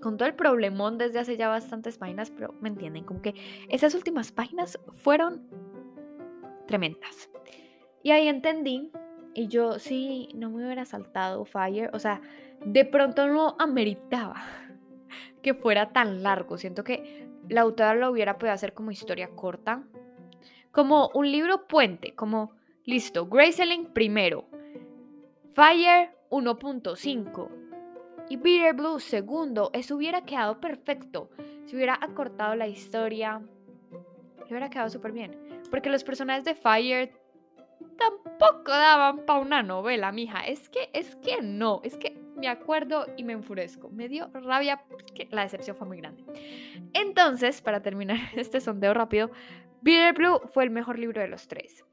con 0.00 0.16
todo 0.16 0.28
el 0.28 0.34
problemón 0.34 0.98
desde 0.98 1.18
hace 1.18 1.36
ya 1.36 1.48
bastantes 1.48 1.98
páginas, 1.98 2.30
pero 2.30 2.54
me 2.60 2.68
entienden, 2.68 3.04
como 3.04 3.22
que 3.22 3.34
esas 3.68 3.94
últimas 3.94 4.32
páginas 4.32 4.78
fueron 5.02 5.46
tremendas. 6.66 7.30
Y 8.02 8.10
ahí 8.10 8.28
entendí, 8.28 8.90
y 9.34 9.48
yo 9.48 9.78
sí, 9.78 10.28
no 10.34 10.50
me 10.50 10.64
hubiera 10.64 10.84
saltado 10.84 11.44
Fire, 11.44 11.90
o 11.92 11.98
sea, 11.98 12.20
de 12.64 12.84
pronto 12.84 13.28
no 13.28 13.56
ameritaba 13.58 14.42
que 15.42 15.54
fuera 15.54 15.92
tan 15.92 16.22
largo. 16.22 16.58
Siento 16.58 16.84
que 16.84 17.28
la 17.48 17.62
autora 17.62 17.94
lo 17.94 18.10
hubiera 18.10 18.38
podido 18.38 18.54
hacer 18.54 18.74
como 18.74 18.90
historia 18.90 19.28
corta, 19.28 19.84
como 20.72 21.10
un 21.14 21.30
libro 21.30 21.66
puente, 21.68 22.14
como, 22.14 22.52
listo, 22.84 23.26
Graceling 23.26 23.92
primero, 23.92 24.46
Fire 25.52 26.16
1.5 26.30 27.48
y 28.30 28.36
Bitter 28.36 28.74
Blue 28.74 28.98
segundo. 28.98 29.70
Eso 29.74 29.96
hubiera 29.96 30.24
quedado 30.24 30.60
perfecto. 30.60 31.30
Si 31.66 31.76
hubiera 31.76 31.98
acortado 32.00 32.54
la 32.54 32.66
historia, 32.66 33.42
hubiera 34.52 34.70
quedado 34.70 34.88
súper 34.88 35.12
bien. 35.12 35.36
Porque 35.70 35.90
los 35.90 36.04
personajes 36.04 36.44
de 36.44 36.54
Fire 36.54 37.12
tampoco 37.98 38.70
daban 38.70 39.24
para 39.26 39.40
una 39.40 39.62
novela, 39.62 40.12
mija. 40.12 40.40
Es 40.40 40.68
que, 40.68 40.90
es 40.92 41.16
que 41.16 41.42
no, 41.42 41.80
es 41.84 41.96
que 41.96 42.18
me 42.36 42.48
acuerdo 42.48 43.06
y 43.16 43.24
me 43.24 43.32
enfurezco. 43.32 43.90
Me 43.90 44.08
dio 44.08 44.28
rabia 44.32 44.82
que 45.14 45.28
la 45.30 45.42
decepción 45.42 45.76
fue 45.76 45.86
muy 45.86 45.98
grande. 45.98 46.24
Entonces, 46.94 47.60
para 47.60 47.82
terminar 47.82 48.18
este 48.36 48.60
sondeo 48.60 48.94
rápido, 48.94 49.30
Bitter 49.82 50.14
Blue 50.14 50.40
fue 50.52 50.64
el 50.64 50.70
mejor 50.70 50.98
libro 50.98 51.20
de 51.20 51.28
los 51.28 51.48
tres. 51.48 51.84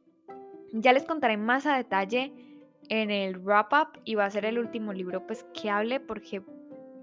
Ya 0.72 0.94
les 0.94 1.06
contaré 1.06 1.38
más 1.38 1.66
a 1.66 1.76
detalle 1.76 2.32
en 2.90 3.12
el 3.12 3.40
wrap 3.40 3.74
up 3.74 4.02
y 4.06 4.16
va 4.16 4.26
a 4.26 4.30
ser 4.30 4.46
el 4.46 4.60
último 4.60 4.94
libro 4.94 5.26
pues 5.26 5.44
que 5.60 5.70
hable 5.70 6.00
porque 6.00 6.44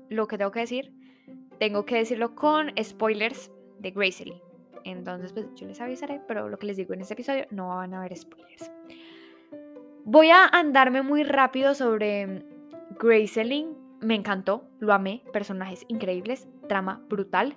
lo 0.09 0.29
que 0.29 0.39
tengo 0.39 0.53
que 0.53 0.61
decir 0.61 0.93
tengo 1.59 1.85
que 1.85 1.97
decirlo 1.97 2.35
con 2.35 2.71
spoilers 2.83 3.51
de 3.79 3.91
Gracie 3.91 4.43
Entonces 4.85 5.33
pues 5.33 5.47
yo 5.55 5.67
les 5.67 5.81
avisaré, 5.81 6.21
pero 6.29 6.49
lo 6.49 6.59
que 6.59 6.67
les 6.67 6.77
digo 6.77 6.95
en 6.95 7.01
este 7.01 7.15
episodio 7.15 7.47
no 7.51 7.69
van 7.69 7.95
a 7.95 7.99
haber 7.99 8.17
spoilers. 8.17 8.71
Voy 10.05 10.31
a 10.31 10.47
andarme 10.47 11.03
muy 11.03 11.25
rápido 11.25 11.75
sobre 11.75 12.45
Gracie 13.01 13.67
Me 14.01 14.15
encantó, 14.15 14.69
lo 14.79 14.93
amé, 14.93 15.23
personajes 15.33 15.85
increíbles, 15.89 16.47
trama 16.69 17.03
brutal. 17.09 17.57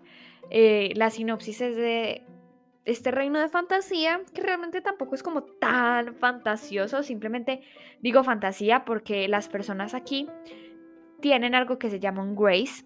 Eh, 0.50 0.94
la 0.96 1.12
sinopsis 1.12 1.62
es 1.62 1.76
de 1.76 2.26
este 2.90 3.12
reino 3.12 3.40
de 3.40 3.50
fantasía 3.50 4.22
que 4.34 4.42
realmente 4.42 4.82
tampoco 4.82 5.16
es 5.16 5.24
como 5.24 5.44
tan 5.44 6.16
fantasioso, 6.16 7.04
simplemente 7.04 7.62
digo 8.02 8.24
fantasía 8.24 8.86
porque 8.86 9.28
las 9.28 9.48
personas 9.48 9.94
aquí 9.94 10.28
tienen 11.22 11.54
algo 11.56 11.78
que 11.78 11.90
se 11.90 12.00
llama 12.00 12.24
un 12.24 12.36
grace, 12.36 12.86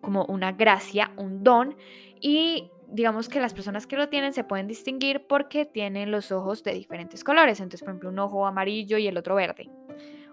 como 0.00 0.24
una 0.26 0.52
gracia, 0.52 1.12
un 1.16 1.42
don, 1.42 1.76
y 2.20 2.70
digamos 2.88 3.28
que 3.28 3.40
las 3.40 3.54
personas 3.54 3.86
que 3.86 3.96
lo 3.96 4.08
tienen 4.08 4.32
se 4.32 4.44
pueden 4.44 4.66
distinguir 4.66 5.26
porque 5.26 5.66
tienen 5.66 6.10
los 6.10 6.32
ojos 6.32 6.62
de 6.62 6.72
diferentes 6.72 7.24
colores, 7.24 7.60
entonces 7.60 7.80
por 7.80 7.90
ejemplo 7.90 8.10
un 8.10 8.18
ojo 8.18 8.46
amarillo 8.46 8.98
y 8.98 9.06
el 9.06 9.16
otro 9.16 9.34
verde. 9.34 9.68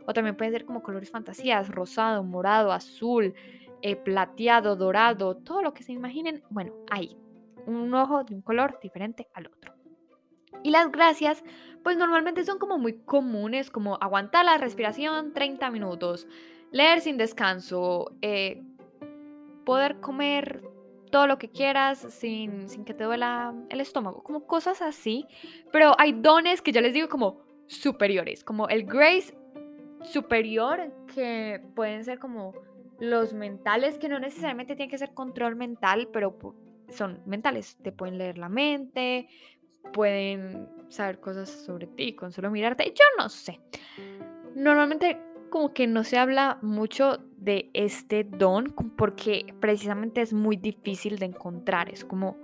O 0.06 0.14
también 0.14 0.36
pueden 0.36 0.54
ser 0.54 0.66
como 0.66 0.82
colores 0.82 1.12
fantasías, 1.12 1.70
rosado, 1.70 2.24
morado, 2.24 2.72
azul, 2.72 3.34
eh, 3.82 3.96
plateado, 3.96 4.76
dorado, 4.76 5.38
todo 5.38 5.62
lo 5.62 5.74
que 5.74 5.84
se 5.84 5.92
imaginen, 5.92 6.44
bueno, 6.50 6.74
ahí 6.90 7.18
un 7.66 7.94
ojo 7.94 8.24
de 8.24 8.36
un 8.36 8.42
color 8.42 8.80
diferente 8.82 9.28
al 9.34 9.48
otro. 9.48 9.74
Y 10.64 10.72
las 10.72 10.92
gracias 10.92 11.44
pues 11.84 11.98
normalmente 11.98 12.44
son 12.44 12.60
como 12.60 12.78
muy 12.78 12.94
comunes, 13.00 13.72
como 13.72 13.98
aguantar 14.02 14.46
la 14.46 14.58
respiración 14.58 15.34
30 15.34 15.72
minutos, 15.72 16.28
leer 16.72 17.02
sin 17.02 17.18
descanso, 17.18 18.16
eh, 18.22 18.64
poder 19.66 20.00
comer 20.00 20.62
todo 21.12 21.28
lo 21.28 21.38
que 21.38 21.50
quieras 21.50 22.00
sin, 22.10 22.70
sin 22.70 22.86
que 22.86 22.94
te 22.94 23.04
duela 23.04 23.54
el 23.70 23.82
estómago, 23.82 24.24
como 24.24 24.46
cosas 24.46 24.82
así. 24.82 25.26
Pero 25.72 25.94
hay 25.98 26.14
dones 26.14 26.62
que 26.62 26.72
yo 26.72 26.82
les 26.82 26.94
digo 26.94 27.10
como 27.10 27.42
superiores, 27.68 28.44
como 28.44 28.70
el 28.70 28.86
grace 28.86 29.36
superior, 30.04 30.92
que 31.14 31.62
pueden 31.76 32.04
ser 32.06 32.20
como 32.20 32.54
los 33.00 33.34
mentales, 33.34 33.98
que 33.98 34.08
no 34.08 34.20
necesariamente 34.20 34.76
tienen 34.76 34.90
que 34.90 34.98
ser 34.98 35.14
control 35.14 35.56
mental, 35.56 36.10
pero 36.14 36.38
son 36.92 37.22
mentales, 37.26 37.78
te 37.82 37.92
pueden 37.92 38.18
leer 38.18 38.38
la 38.38 38.50
mente, 38.50 39.28
pueden 39.94 40.68
saber 40.90 41.20
cosas 41.20 41.50
sobre 41.50 41.88
ti 41.88 42.14
con 42.14 42.32
solo 42.32 42.52
mirarte, 42.52 42.86
yo 42.86 43.06
no 43.18 43.30
sé. 43.30 43.60
Normalmente 44.56 45.20
como 45.50 45.74
que 45.74 45.86
no 45.88 46.04
se 46.04 46.18
habla 46.18 46.60
mucho 46.62 47.20
de 47.38 47.70
este 47.74 48.24
don 48.24 48.74
porque 48.98 49.54
precisamente 49.60 50.22
es 50.22 50.34
muy 50.34 50.56
difícil 50.56 51.20
de 51.20 51.26
encontrar, 51.26 51.90
es 51.90 52.06
como 52.06 52.38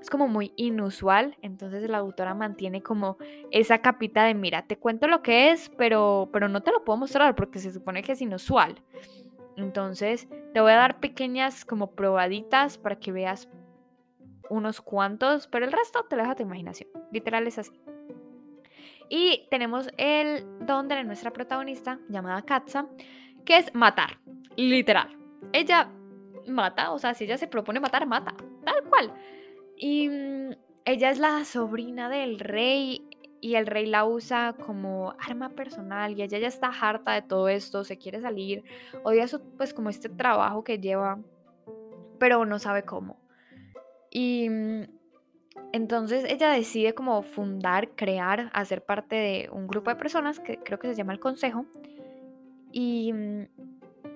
es 0.00 0.08
como 0.08 0.28
muy 0.28 0.54
inusual, 0.56 1.36
entonces 1.42 1.88
la 1.90 1.98
autora 1.98 2.34
mantiene 2.34 2.82
como 2.82 3.18
esa 3.50 3.82
capita 3.82 4.24
de 4.24 4.34
mira, 4.34 4.66
te 4.66 4.78
cuento 4.78 5.08
lo 5.08 5.22
que 5.22 5.50
es, 5.50 5.70
pero 5.76 6.30
pero 6.32 6.48
no 6.48 6.62
te 6.62 6.72
lo 6.72 6.84
puedo 6.84 6.98
mostrar 6.98 7.34
porque 7.34 7.58
se 7.58 7.72
supone 7.72 8.02
que 8.02 8.12
es 8.12 8.22
inusual. 8.22 8.82
Entonces, 9.56 10.28
te 10.54 10.60
voy 10.60 10.72
a 10.72 10.76
dar 10.76 11.00
pequeñas 11.00 11.64
como 11.64 11.90
probaditas 11.92 12.78
para 12.78 12.98
que 12.98 13.12
veas 13.12 13.48
unos 14.50 14.80
cuantos, 14.80 15.46
pero 15.48 15.64
el 15.64 15.72
resto 15.72 16.04
te 16.04 16.16
lo 16.16 16.24
a 16.24 16.34
tu 16.34 16.42
imaginación. 16.42 16.90
Literal 17.10 17.46
es 17.46 17.58
así. 17.58 17.80
Y 19.08 19.48
tenemos 19.50 19.88
el 19.96 20.44
don 20.60 20.88
de 20.88 21.02
nuestra 21.04 21.32
protagonista, 21.32 21.98
llamada 22.08 22.42
Katza, 22.42 22.86
que 23.44 23.56
es 23.56 23.74
matar, 23.74 24.18
literal. 24.56 25.16
Ella 25.52 25.90
mata, 26.46 26.92
o 26.92 26.98
sea, 26.98 27.14
si 27.14 27.24
ella 27.24 27.38
se 27.38 27.48
propone 27.48 27.80
matar, 27.80 28.06
mata, 28.06 28.34
tal 28.64 28.84
cual. 28.84 29.12
Y 29.76 30.08
mm, 30.08 30.50
ella 30.84 31.10
es 31.10 31.18
la 31.18 31.44
sobrina 31.44 32.08
del 32.08 32.38
rey 32.38 33.08
y 33.40 33.54
el 33.54 33.66
rey 33.66 33.86
la 33.86 34.04
usa 34.04 34.54
como 34.54 35.14
arma 35.18 35.50
personal 35.50 36.16
y 36.16 36.22
ella 36.22 36.38
ya 36.38 36.48
está 36.48 36.68
harta 36.68 37.12
de 37.12 37.22
todo 37.22 37.48
esto, 37.48 37.84
se 37.84 37.98
quiere 37.98 38.20
salir, 38.20 38.62
odia 39.02 39.26
su, 39.26 39.40
pues 39.56 39.72
como 39.72 39.90
este 39.90 40.08
trabajo 40.08 40.62
que 40.62 40.78
lleva, 40.78 41.18
pero 42.18 42.44
no 42.44 42.58
sabe 42.58 42.84
cómo. 42.84 43.19
Y 44.10 44.48
mm, 44.50 44.82
entonces 45.72 46.24
ella 46.28 46.50
decide 46.50 46.94
como 46.94 47.22
fundar, 47.22 47.90
crear, 47.90 48.50
hacer 48.52 48.84
parte 48.84 49.16
de 49.16 49.50
un 49.52 49.66
grupo 49.66 49.90
de 49.90 49.96
personas 49.96 50.40
que 50.40 50.58
creo 50.58 50.78
que 50.78 50.88
se 50.88 50.94
llama 50.94 51.12
el 51.12 51.20
Consejo. 51.20 51.66
Y, 52.72 53.12
mm, 53.12 53.46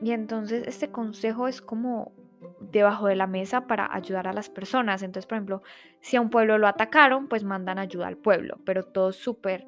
y 0.02 0.12
entonces 0.12 0.66
este 0.66 0.90
consejo 0.90 1.48
es 1.48 1.60
como 1.60 2.12
debajo 2.60 3.06
de 3.06 3.16
la 3.16 3.26
mesa 3.26 3.66
para 3.66 3.92
ayudar 3.94 4.28
a 4.28 4.32
las 4.32 4.50
personas. 4.50 5.02
Entonces, 5.02 5.26
por 5.26 5.36
ejemplo, 5.36 5.62
si 6.00 6.16
a 6.16 6.20
un 6.20 6.30
pueblo 6.30 6.58
lo 6.58 6.66
atacaron, 6.66 7.28
pues 7.28 7.44
mandan 7.44 7.78
ayuda 7.78 8.08
al 8.08 8.16
pueblo, 8.16 8.58
pero 8.64 8.84
todo 8.84 9.12
súper 9.12 9.66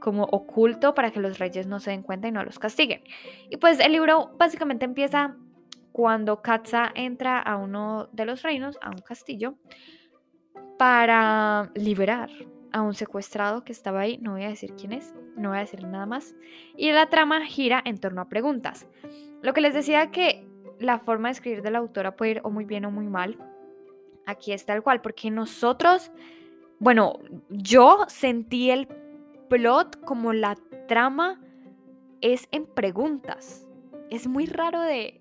como 0.00 0.24
oculto 0.24 0.94
para 0.94 1.10
que 1.10 1.20
los 1.20 1.38
reyes 1.38 1.66
no 1.66 1.80
se 1.80 1.90
den 1.90 2.02
cuenta 2.02 2.28
y 2.28 2.32
no 2.32 2.44
los 2.44 2.58
castiguen. 2.58 3.02
Y 3.50 3.56
pues 3.56 3.80
el 3.80 3.92
libro 3.92 4.32
básicamente 4.38 4.84
empieza 4.84 5.36
cuando 5.98 6.42
Katza 6.42 6.92
entra 6.94 7.40
a 7.40 7.56
uno 7.56 8.08
de 8.12 8.24
los 8.24 8.42
reinos, 8.42 8.78
a 8.80 8.90
un 8.90 8.98
castillo, 8.98 9.56
para 10.78 11.72
liberar 11.74 12.30
a 12.70 12.82
un 12.82 12.94
secuestrado 12.94 13.64
que 13.64 13.72
estaba 13.72 14.02
ahí, 14.02 14.16
no 14.18 14.34
voy 14.34 14.44
a 14.44 14.48
decir 14.48 14.74
quién 14.76 14.92
es, 14.92 15.12
no 15.36 15.48
voy 15.48 15.58
a 15.58 15.62
decir 15.62 15.82
nada 15.82 16.06
más, 16.06 16.36
y 16.76 16.92
la 16.92 17.08
trama 17.08 17.44
gira 17.46 17.82
en 17.84 17.98
torno 17.98 18.20
a 18.20 18.28
preguntas. 18.28 18.86
Lo 19.42 19.52
que 19.52 19.60
les 19.60 19.74
decía 19.74 20.12
que 20.12 20.46
la 20.78 21.00
forma 21.00 21.30
de 21.30 21.32
escribir 21.32 21.62
de 21.62 21.72
la 21.72 21.78
autora 21.78 22.14
puede 22.14 22.30
ir 22.30 22.40
o 22.44 22.50
muy 22.50 22.64
bien 22.64 22.84
o 22.84 22.92
muy 22.92 23.08
mal, 23.08 23.36
aquí 24.24 24.52
está 24.52 24.74
el 24.74 24.84
cual, 24.84 25.00
porque 25.00 25.32
nosotros, 25.32 26.12
bueno, 26.78 27.18
yo 27.48 28.04
sentí 28.06 28.70
el 28.70 28.86
plot 29.48 30.00
como 30.04 30.32
la 30.32 30.56
trama 30.86 31.40
es 32.20 32.46
en 32.52 32.66
preguntas. 32.66 33.66
Es 34.10 34.28
muy 34.28 34.46
raro 34.46 34.80
de, 34.80 35.17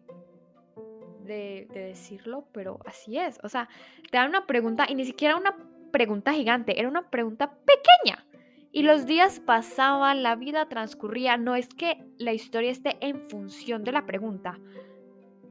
de, 1.28 1.68
decirlo, 1.72 2.48
pero 2.52 2.80
así 2.86 3.18
es. 3.18 3.40
O 3.44 3.50
sea, 3.50 3.70
te 4.12 4.18
dan 4.18 4.30
una 4.30 4.46
pregunta 4.46 4.86
y 4.90 4.96
ni 4.96 5.06
siquiera 5.06 5.36
una 5.36 5.56
pregunta 5.92 6.34
gigante, 6.34 6.80
era 6.80 6.88
una 6.88 7.10
pregunta 7.10 7.54
pequeña. 7.66 8.26
Y 8.72 8.84
los 8.84 9.06
días 9.06 9.40
pasaban, 9.40 10.24
la 10.24 10.36
vida 10.36 10.68
transcurría. 10.68 11.38
No 11.38 11.56
es 11.56 11.70
que 11.70 12.04
la 12.18 12.34
historia 12.34 12.72
esté 12.72 12.98
en 13.02 13.22
función 13.22 13.84
de 13.84 13.92
la 13.92 14.06
pregunta. 14.06 14.60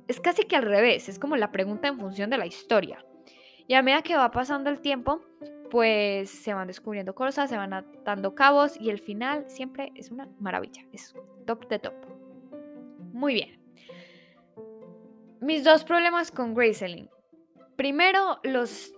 Es 0.07 0.21
casi 0.21 0.45
que 0.45 0.57
al 0.57 0.63
revés, 0.63 1.09
es 1.09 1.19
como 1.19 1.37
la 1.37 1.51
pregunta 1.51 1.89
en 1.89 1.99
función 1.99 2.31
de 2.31 2.39
la 2.39 2.47
historia. 2.47 3.05
Y 3.67 3.75
a 3.75 3.83
medida 3.83 4.03
que 4.03 4.17
va 4.17 4.31
pasando 4.31 4.71
el 4.71 4.81
tiempo, 4.81 5.23
pues 5.71 6.31
se 6.31 6.55
van 6.55 6.69
descubriendo 6.69 7.15
cosas, 7.15 7.51
se 7.51 7.57
van 7.57 7.73
atando 7.73 8.35
cabos 8.35 8.81
y 8.81 8.91
el 8.91 9.01
final 9.01 9.45
siempre 9.49 9.93
es 9.97 10.11
una 10.11 10.29
maravilla, 10.39 10.85
es 10.93 11.15
top 11.47 11.69
de 11.69 11.79
top. 11.81 11.95
Muy 13.13 13.35
bien. 13.35 13.66
Mis 15.41 15.65
dos 15.65 15.85
problemas 15.85 16.31
con 16.31 16.55
Graceling. 16.55 17.11
Primero, 17.77 18.39
los 18.43 18.95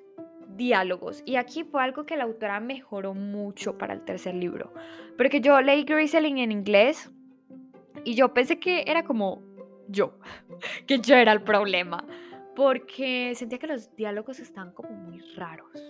diálogos. 0.58 1.22
Y 1.26 1.36
aquí 1.36 1.64
fue 1.64 1.82
algo 1.82 2.06
que 2.06 2.16
la 2.16 2.24
autora 2.24 2.60
mejoró 2.60 3.14
mucho 3.14 3.76
para 3.76 3.94
el 3.94 4.04
tercer 4.04 4.34
libro. 4.34 4.72
Porque 5.16 5.40
yo 5.40 5.60
leí 5.60 5.84
Graceling 5.84 6.38
en 6.38 6.52
inglés 6.52 7.10
y 8.04 8.14
yo 8.14 8.32
pensé 8.34 8.58
que 8.58 8.84
era 8.86 9.04
como 9.04 9.42
yo, 9.88 10.18
que 10.86 10.98
yo 10.98 11.16
era 11.16 11.32
el 11.32 11.42
problema. 11.42 12.04
Porque 12.54 13.32
sentía 13.34 13.58
que 13.58 13.66
los 13.66 13.94
diálogos 13.96 14.38
estaban 14.40 14.72
como 14.72 14.90
muy 14.90 15.20
raros. 15.34 15.80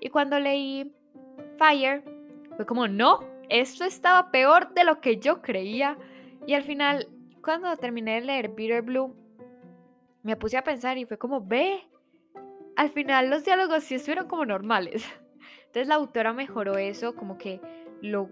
Y 0.00 0.08
cuando 0.08 0.38
leí 0.40 0.92
Fire, 1.56 2.02
fue 2.56 2.66
como, 2.66 2.88
no, 2.88 3.20
esto 3.48 3.84
estaba 3.84 4.30
peor 4.30 4.74
de 4.74 4.84
lo 4.84 5.00
que 5.00 5.18
yo 5.18 5.40
creía. 5.42 5.96
Y 6.46 6.54
al 6.54 6.62
final, 6.62 7.08
cuando 7.42 7.76
terminé 7.76 8.14
de 8.14 8.26
leer 8.26 8.48
Bitter 8.50 8.82
Blue, 8.82 9.23
me 10.24 10.36
puse 10.36 10.56
a 10.56 10.64
pensar 10.64 10.98
y 10.98 11.04
fue 11.04 11.18
como, 11.18 11.46
ve, 11.46 11.86
al 12.76 12.90
final 12.90 13.30
los 13.30 13.44
diálogos 13.44 13.84
sí 13.84 13.94
estuvieron 13.94 14.26
como 14.26 14.44
normales. 14.44 15.04
Entonces 15.66 15.86
la 15.86 15.96
autora 15.96 16.32
mejoró 16.32 16.76
eso, 16.76 17.14
como 17.14 17.38
que 17.38 17.60
lo 18.00 18.30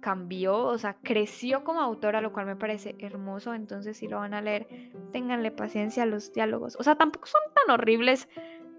cambió, 0.00 0.58
o 0.58 0.78
sea, 0.78 0.96
creció 1.02 1.62
como 1.62 1.80
autora, 1.80 2.20
lo 2.20 2.32
cual 2.32 2.46
me 2.46 2.56
parece 2.56 2.96
hermoso. 2.98 3.54
Entonces, 3.54 3.98
si 3.98 4.08
lo 4.08 4.16
van 4.16 4.34
a 4.34 4.42
leer, 4.42 4.66
ténganle 5.12 5.50
paciencia 5.52 6.02
a 6.02 6.06
los 6.06 6.32
diálogos. 6.32 6.76
O 6.76 6.82
sea, 6.82 6.96
tampoco 6.96 7.26
son 7.26 7.42
tan 7.54 7.72
horribles, 7.72 8.28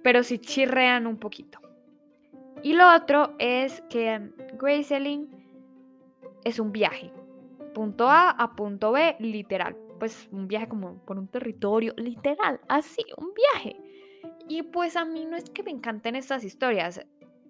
pero 0.04 0.24
sí 0.24 0.40
chirrean 0.40 1.08
un 1.08 1.18
poquito. 1.18 1.60
Y 2.64 2.74
lo 2.74 2.94
otro 2.94 3.36
es 3.40 3.82
que 3.90 4.32
Grace 4.60 5.28
es 6.44 6.60
un 6.60 6.72
viaje. 6.72 7.14
Punto 7.74 8.10
A 8.10 8.32
a 8.32 8.56
punto 8.56 8.92
B, 8.92 9.16
literal 9.20 9.78
pues 10.02 10.28
un 10.32 10.48
viaje 10.48 10.68
como 10.68 10.96
por 11.06 11.20
un 11.20 11.28
territorio, 11.28 11.94
literal, 11.96 12.60
así, 12.68 13.04
un 13.18 13.36
viaje. 13.36 13.80
Y 14.50 14.64
pues 14.64 14.96
a 14.96 15.06
mí 15.06 15.28
no 15.28 15.38
es 15.38 15.48
que 15.52 15.62
me 15.62 15.70
encanten 15.70 16.16
estas 16.16 16.44
historias, 16.44 17.06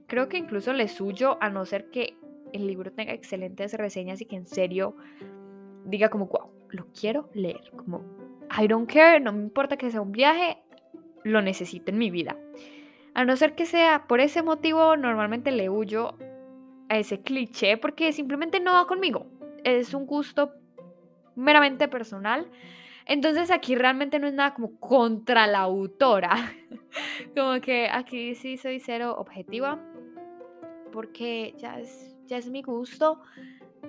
creo 0.05 0.27
que 0.27 0.37
incluso 0.37 0.73
le 0.73 0.89
suyo 0.89 1.37
a 1.39 1.49
no 1.49 1.65
ser 1.65 1.89
que 1.91 2.17
el 2.51 2.67
libro 2.67 2.91
tenga 2.91 3.13
excelentes 3.13 3.73
reseñas 3.75 4.19
y 4.19 4.25
que 4.25 4.35
en 4.35 4.45
serio 4.45 4.97
diga 5.85 6.09
como, 6.09 6.25
wow, 6.25 6.51
lo 6.71 6.87
quiero 6.87 7.29
leer, 7.33 7.71
como, 7.77 8.03
I 8.61 8.67
don't 8.67 8.91
care, 8.91 9.21
no 9.21 9.31
me 9.31 9.43
importa 9.43 9.77
que 9.77 9.89
sea 9.89 10.01
un 10.01 10.11
viaje, 10.11 10.57
lo 11.23 11.41
necesito 11.41 11.91
en 11.91 11.99
mi 11.99 12.11
vida. 12.11 12.37
A 13.13 13.23
no 13.23 13.37
ser 13.37 13.55
que 13.55 13.65
sea 13.65 14.07
por 14.09 14.19
ese 14.19 14.43
motivo, 14.43 14.97
normalmente 14.97 15.51
le 15.51 15.69
huyo 15.69 16.17
a 16.89 16.97
ese 16.97 17.21
cliché 17.21 17.77
porque 17.77 18.11
simplemente 18.11 18.59
no 18.59 18.73
va 18.73 18.87
conmigo. 18.87 19.27
Es 19.63 19.93
un 19.93 20.05
gusto 20.05 20.51
meramente 21.35 21.87
personal. 21.87 22.49
Entonces 23.05 23.51
aquí 23.51 23.75
realmente 23.75 24.19
no 24.19 24.27
es 24.27 24.33
nada 24.33 24.53
como 24.53 24.79
contra 24.79 25.47
la 25.47 25.59
autora. 25.59 26.53
como 27.35 27.59
que 27.61 27.89
aquí 27.89 28.35
sí 28.35 28.57
soy 28.57 28.79
cero 28.79 29.15
objetiva. 29.17 29.79
Porque 30.91 31.55
ya 31.57 31.79
es, 31.79 32.15
ya 32.25 32.37
es 32.37 32.49
mi 32.49 32.61
gusto. 32.61 33.21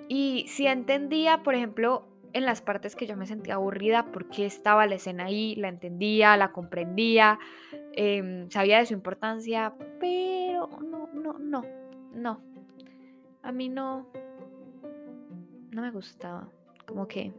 Y 0.09 0.47
si 0.49 0.67
entendía, 0.67 1.43
por 1.43 1.55
ejemplo, 1.55 2.09
en 2.33 2.47
las 2.47 2.63
partes 2.63 2.97
que 2.97 3.07
yo 3.07 3.17
me 3.17 3.27
sentía 3.27 3.55
aburrida, 3.55 4.07
porque 4.07 4.47
estaba 4.47 4.87
la 4.87 4.95
escena 4.95 5.27
ahí, 5.27 5.55
la 5.57 5.69
entendía, 5.69 6.37
la 6.37 6.53
comprendía, 6.53 7.39
em, 7.93 8.49
sabía 8.49 8.79
de 8.79 8.87
su 8.87 8.95
importancia, 8.95 9.75
pero 10.01 10.69
no, 10.81 11.09
no, 11.13 11.39
no, 11.39 11.63
no. 12.15 12.41
A 13.43 13.53
mí 13.53 13.69
no, 13.69 14.07
no 15.71 15.83
me 15.83 15.91
gustaba 15.91 16.49
como 16.87 17.09
que 17.09 17.33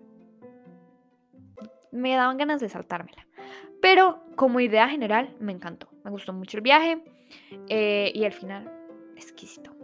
me 1.92 2.16
daban 2.16 2.38
ganas 2.38 2.60
de 2.60 2.70
saltármela. 2.70 3.28
Pero 3.82 4.20
como 4.36 4.60
idea 4.60 4.88
general 4.90 5.36
me 5.40 5.52
encantó, 5.52 5.90
me 6.04 6.12
gustó 6.12 6.34
mucho 6.34 6.58
el 6.58 6.64
viaje 6.64 7.04
eh, 7.70 8.12
y 8.14 8.24
el 8.24 8.32
final 8.34 8.72
exquisito. 9.16 9.76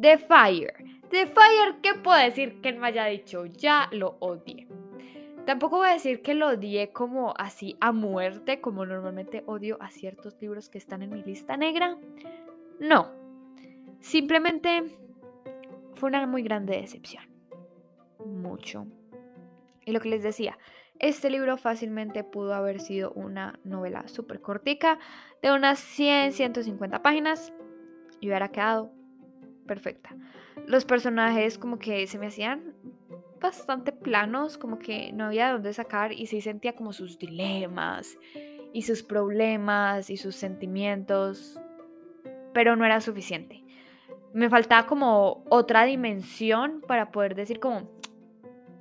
The 0.00 0.18
Fire. 0.18 0.74
The 1.10 1.26
Fire, 1.26 1.76
¿qué 1.82 1.94
puedo 1.94 2.18
decir 2.18 2.60
que 2.60 2.72
no 2.72 2.84
haya 2.84 3.04
dicho? 3.06 3.46
Ya 3.46 3.88
lo 3.92 4.16
odié. 4.20 4.66
Tampoco 5.46 5.78
voy 5.78 5.88
a 5.88 5.92
decir 5.92 6.22
que 6.22 6.34
lo 6.34 6.48
odié 6.48 6.90
como 6.90 7.34
así 7.36 7.76
a 7.80 7.92
muerte, 7.92 8.60
como 8.60 8.86
normalmente 8.86 9.42
odio 9.46 9.76
a 9.80 9.90
ciertos 9.90 10.36
libros 10.40 10.68
que 10.68 10.78
están 10.78 11.02
en 11.02 11.10
mi 11.10 11.22
lista 11.22 11.56
negra. 11.56 11.96
No. 12.78 13.10
Simplemente 14.00 14.84
fue 15.94 16.08
una 16.08 16.26
muy 16.26 16.42
grande 16.42 16.80
decepción. 16.80 17.31
Mucho. 18.26 18.86
Y 19.84 19.92
lo 19.92 20.00
que 20.00 20.08
les 20.08 20.22
decía, 20.22 20.58
este 20.98 21.30
libro 21.30 21.56
fácilmente 21.56 22.22
pudo 22.22 22.54
haber 22.54 22.80
sido 22.80 23.12
una 23.12 23.58
novela 23.64 24.06
súper 24.06 24.40
cortica 24.40 24.98
de 25.42 25.52
unas 25.52 25.80
100, 25.80 26.32
150 26.32 27.02
páginas 27.02 27.52
y 28.20 28.28
hubiera 28.28 28.52
quedado 28.52 28.92
perfecta. 29.66 30.14
Los 30.66 30.84
personajes 30.84 31.58
como 31.58 31.78
que 31.78 32.06
se 32.06 32.18
me 32.18 32.28
hacían 32.28 32.74
bastante 33.40 33.90
planos, 33.90 34.56
como 34.56 34.78
que 34.78 35.12
no 35.12 35.24
había 35.24 35.48
de 35.48 35.52
dónde 35.54 35.72
sacar 35.72 36.12
y 36.12 36.26
sí 36.26 36.40
sentía 36.40 36.74
como 36.74 36.92
sus 36.92 37.18
dilemas 37.18 38.16
y 38.72 38.82
sus 38.82 39.02
problemas 39.02 40.08
y 40.08 40.16
sus 40.16 40.36
sentimientos, 40.36 41.60
pero 42.54 42.76
no 42.76 42.84
era 42.84 43.00
suficiente. 43.00 43.64
Me 44.32 44.48
faltaba 44.48 44.86
como 44.86 45.44
otra 45.50 45.84
dimensión 45.84 46.80
para 46.86 47.10
poder 47.10 47.34
decir 47.34 47.58
como, 47.60 47.90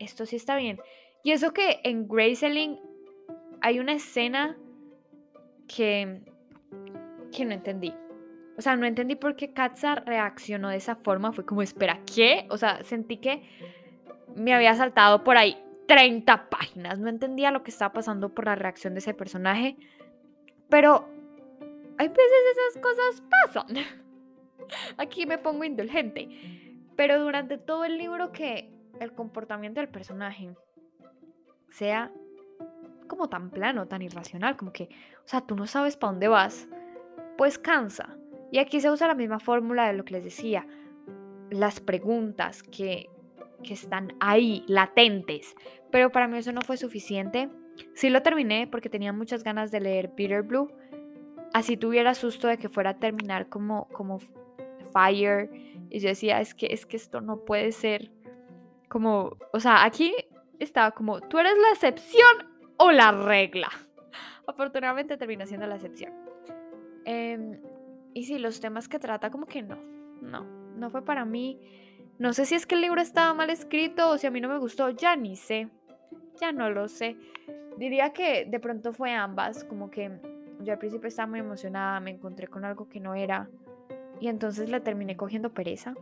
esto 0.03 0.25
sí 0.25 0.36
está 0.36 0.55
bien. 0.55 0.79
Y 1.24 1.31
eso 1.31 1.53
que 1.53 1.79
en 1.84 2.08
Graceling 2.08 2.79
hay 3.62 3.79
una 3.79 3.93
escena 3.93 4.58
que, 5.67 6.22
que 7.31 7.46
no 7.46 7.53
entendí. 7.53 7.93
O 8.58 8.62
sea, 8.62 8.75
no 8.75 8.86
entendí 8.86 9.15
por 9.15 9.36
qué 9.36 9.53
Katza 9.53 9.96
reaccionó 9.96 10.70
de 10.70 10.77
esa 10.77 10.96
forma. 10.96 11.31
Fue 11.31 11.46
como, 11.46 11.62
espera, 11.62 12.01
¿qué? 12.13 12.48
O 12.50 12.58
sea, 12.58 12.84
sentí 12.84 13.17
que 13.17 13.43
me 14.36 14.53
había 14.53 14.75
saltado 14.75 15.24
por 15.24 15.38
ahí 15.38 15.58
30 15.88 16.50
páginas. 16.50 17.00
No 17.00 17.10
entendía 17.10 17.51
lo 17.51 17.63
que 17.63 17.72
estaba 17.72 17.93
pasando 17.93 18.34
por 18.34 18.46
la 18.46 18.55
reacción 18.55 18.93
de 18.93 19.00
ese 19.00 19.13
personaje. 19.13 19.77
Pero 20.70 21.08
hay 21.98 22.08
veces 22.08 22.24
esas 22.51 22.81
cosas 22.81 23.24
pasan. 23.29 23.77
Aquí 24.98 25.25
me 25.25 25.38
pongo 25.38 25.63
indulgente. 25.63 26.29
Pero 26.96 27.20
durante 27.20 27.58
todo 27.58 27.86
el 27.86 27.98
libro 27.98 28.31
que 28.31 28.70
el 29.03 29.13
comportamiento 29.13 29.79
del 29.79 29.89
personaje 29.89 30.55
sea 31.70 32.12
como 33.08 33.27
tan 33.27 33.50
plano, 33.50 33.88
tan 33.88 34.01
irracional, 34.01 34.55
como 34.55 34.72
que, 34.72 34.89
o 35.25 35.27
sea, 35.27 35.41
tú 35.41 35.55
no 35.55 35.67
sabes 35.67 35.98
para 35.98 36.12
dónde 36.12 36.27
vas, 36.27 36.67
pues 37.38 37.58
cansa. 37.58 38.17
Y 38.51 38.60
aquí 38.60 38.79
se 38.79 38.89
usa 38.89 39.08
la 39.08 39.15
misma 39.15 39.39
fórmula 39.39 39.88
de 39.88 39.93
lo 39.93 40.05
que 40.05 40.13
les 40.13 40.24
decía, 40.24 40.65
las 41.50 41.79
preguntas 41.79 42.63
que, 42.63 43.10
que 43.63 43.74
están 43.74 44.13
ahí, 44.20 44.63
latentes. 44.67 45.55
Pero 45.91 46.12
para 46.12 46.27
mí 46.27 46.38
eso 46.38 46.51
no 46.51 46.62
fue 46.62 46.77
suficiente. 46.77 47.50
Sí 47.96 48.10
lo 48.10 48.22
terminé 48.22 48.67
porque 48.67 48.89
tenía 48.89 49.13
muchas 49.13 49.43
ganas 49.43 49.72
de 49.72 49.81
leer 49.81 50.13
Peter 50.15 50.43
Blue. 50.43 50.72
Así 51.53 51.75
tuviera 51.75 52.13
susto 52.13 52.48
de 52.48 52.58
que 52.58 52.70
fuera 52.70 52.91
a 52.91 53.00
terminar 53.00 53.50
como, 53.50 53.88
como 53.89 54.20
Fire. 54.93 55.50
Y 55.89 56.00
yo 56.00 56.10
decía, 56.10 56.39
es 56.39 56.53
que, 56.53 56.67
es 56.67 56.86
que 56.86 56.98
esto 56.98 57.20
no 57.20 57.43
puede 57.43 57.72
ser 57.72 58.12
como, 58.91 59.38
o 59.53 59.60
sea, 59.62 59.86
aquí 59.86 60.13
estaba 60.60 60.91
como, 60.91 61.21
tú 61.21 61.39
eres 61.39 61.53
la 61.57 61.69
excepción 61.69 62.50
o 62.75 62.91
la 62.91 63.13
regla. 63.13 63.69
Afortunadamente 64.48 65.15
terminó 65.15 65.48
siendo 65.48 65.65
la 65.65 65.75
excepción. 65.75 66.12
Em, 67.05 67.62
y 68.13 68.25
sí, 68.25 68.38
los 68.38 68.60
temas 68.60 68.89
que 68.89 69.00
trata 69.00 69.31
como 69.31 69.45
que 69.45 69.62
no, 69.62 69.77
no, 70.21 70.43
no 70.75 70.89
fue 70.89 71.05
para 71.05 71.24
mí. 71.24 71.57
No 72.19 72.33
sé 72.33 72.45
si 72.45 72.55
es 72.55 72.65
que 72.65 72.75
el 72.75 72.81
libro 72.81 73.00
estaba 73.00 73.33
mal 73.33 73.50
escrito 73.50 74.10
o 74.10 74.17
si 74.17 74.27
a 74.27 74.31
mí 74.31 74.41
no 74.41 74.49
me 74.49 74.58
gustó, 74.58 74.89
ya 74.89 75.15
ni 75.15 75.38
sé, 75.38 75.69
ya 76.41 76.51
no 76.51 76.69
lo 76.69 76.89
sé. 76.89 77.15
Diría 77.77 78.12
que 78.12 78.43
de 78.43 78.60
pronto 78.60 78.91
fue 78.91 79.13
ambas, 79.13 79.63
como 79.63 79.89
que 79.89 80.12
yo 80.60 80.73
al 80.73 80.80
principio 80.80 81.08
estaba 81.08 81.27
muy 81.27 81.39
emocionada, 81.39 82.01
me 82.01 82.12
encontré 82.12 82.47
con 82.49 82.65
algo 82.65 82.89
que 82.89 82.99
no 82.99 83.15
era 83.15 83.49
y 84.19 84.27
entonces 84.27 84.69
le 84.69 84.82
terminé 84.82 85.15
cogiendo 85.15 85.54
pereza. 85.54 85.95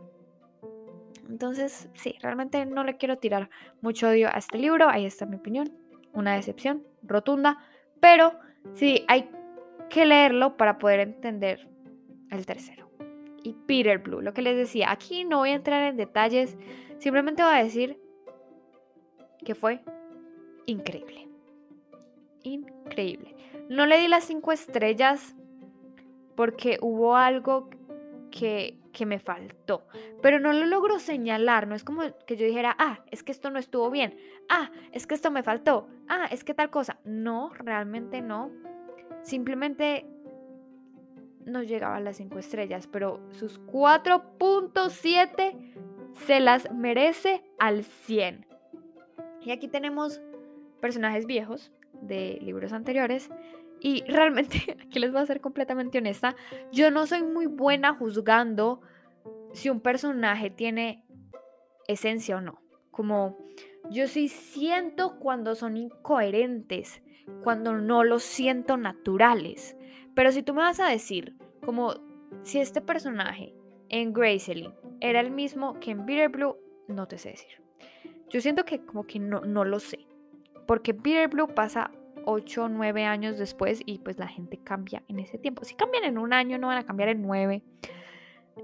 Entonces, 1.30 1.88
sí, 1.94 2.16
realmente 2.20 2.66
no 2.66 2.82
le 2.82 2.96
quiero 2.96 3.18
tirar 3.18 3.50
mucho 3.80 4.08
odio 4.08 4.28
a 4.28 4.38
este 4.38 4.58
libro. 4.58 4.88
Ahí 4.88 5.06
está 5.06 5.26
mi 5.26 5.36
opinión. 5.36 5.72
Una 6.12 6.34
decepción 6.34 6.82
rotunda. 7.04 7.58
Pero 8.00 8.32
sí, 8.72 9.04
hay 9.06 9.30
que 9.88 10.06
leerlo 10.06 10.56
para 10.56 10.78
poder 10.78 10.98
entender 10.98 11.68
el 12.30 12.46
tercero. 12.46 12.90
Y 13.44 13.52
Peter 13.52 13.98
Blue, 13.98 14.20
lo 14.20 14.34
que 14.34 14.42
les 14.42 14.56
decía, 14.56 14.90
aquí 14.90 15.24
no 15.24 15.38
voy 15.38 15.50
a 15.50 15.54
entrar 15.54 15.84
en 15.84 15.96
detalles. 15.96 16.56
Simplemente 16.98 17.44
voy 17.44 17.54
a 17.54 17.62
decir 17.62 18.00
que 19.44 19.54
fue 19.54 19.80
increíble. 20.66 21.28
Increíble. 22.42 23.36
No 23.68 23.86
le 23.86 24.00
di 24.00 24.08
las 24.08 24.24
cinco 24.24 24.50
estrellas 24.50 25.36
porque 26.34 26.78
hubo 26.82 27.16
algo 27.16 27.70
que 28.32 28.79
que 28.92 29.06
me 29.06 29.18
faltó, 29.18 29.86
pero 30.22 30.38
no 30.40 30.52
lo 30.52 30.66
logro 30.66 30.98
señalar, 30.98 31.66
no 31.66 31.74
es 31.74 31.84
como 31.84 32.02
que 32.26 32.36
yo 32.36 32.46
dijera, 32.46 32.76
ah, 32.78 33.00
es 33.10 33.22
que 33.22 33.32
esto 33.32 33.50
no 33.50 33.58
estuvo 33.58 33.90
bien, 33.90 34.16
ah, 34.48 34.70
es 34.92 35.06
que 35.06 35.14
esto 35.14 35.30
me 35.30 35.42
faltó, 35.42 35.88
ah, 36.08 36.26
es 36.30 36.44
que 36.44 36.54
tal 36.54 36.70
cosa. 36.70 36.98
No, 37.04 37.50
realmente 37.54 38.20
no. 38.20 38.50
Simplemente 39.22 40.06
no 41.44 41.62
llegaba 41.62 41.96
a 41.96 42.00
las 42.00 42.16
5 42.16 42.38
estrellas, 42.38 42.86
pero 42.86 43.20
sus 43.30 43.60
4.7 43.66 45.56
se 46.14 46.40
las 46.40 46.72
merece 46.72 47.42
al 47.58 47.84
100. 47.84 48.46
Y 49.42 49.52
aquí 49.52 49.68
tenemos 49.68 50.20
personajes 50.80 51.26
viejos 51.26 51.72
de 52.02 52.38
libros 52.40 52.72
anteriores 52.72 53.30
y 53.80 54.04
realmente, 54.04 54.76
aquí 54.86 54.98
les 54.98 55.10
voy 55.12 55.22
a 55.22 55.26
ser 55.26 55.40
completamente 55.40 55.98
honesta, 55.98 56.36
yo 56.70 56.90
no 56.90 57.06
soy 57.06 57.22
muy 57.22 57.46
buena 57.46 57.94
juzgando 57.94 58.80
si 59.52 59.70
un 59.70 59.80
personaje 59.80 60.50
tiene 60.50 61.04
esencia 61.88 62.36
o 62.36 62.40
no. 62.40 62.60
Como 62.90 63.38
yo 63.90 64.06
sí 64.06 64.28
siento 64.28 65.18
cuando 65.18 65.54
son 65.54 65.76
incoherentes, 65.76 67.02
cuando 67.42 67.74
no 67.74 68.04
los 68.04 68.22
siento 68.22 68.76
naturales. 68.76 69.76
Pero 70.14 70.32
si 70.32 70.42
tú 70.42 70.54
me 70.54 70.62
vas 70.62 70.80
a 70.80 70.88
decir, 70.88 71.36
como 71.64 71.94
si 72.42 72.60
este 72.60 72.80
personaje 72.80 73.54
en 73.88 74.12
Graceling 74.12 74.74
era 75.00 75.20
el 75.20 75.30
mismo 75.30 75.80
que 75.80 75.92
en 75.92 76.04
Blue, 76.04 76.56
no 76.88 77.08
te 77.08 77.18
sé 77.18 77.30
decir. 77.30 77.62
Yo 78.28 78.40
siento 78.40 78.64
que 78.64 78.84
como 78.84 79.06
que 79.06 79.18
no, 79.18 79.40
no 79.40 79.64
lo 79.64 79.80
sé. 79.80 80.06
Porque 80.66 80.92
Blue 80.92 81.48
pasa 81.54 81.90
8 82.24 82.64
o 82.64 82.68
9 82.68 83.04
años 83.04 83.38
después 83.38 83.82
y 83.84 83.98
pues 83.98 84.18
la 84.18 84.28
gente 84.28 84.58
cambia 84.58 85.02
en 85.08 85.18
ese 85.18 85.38
tiempo. 85.38 85.64
Si 85.64 85.74
cambian 85.74 86.04
en 86.04 86.18
un 86.18 86.32
año, 86.32 86.58
no 86.58 86.68
van 86.68 86.78
a 86.78 86.86
cambiar 86.86 87.08
en 87.10 87.22
9. 87.22 87.62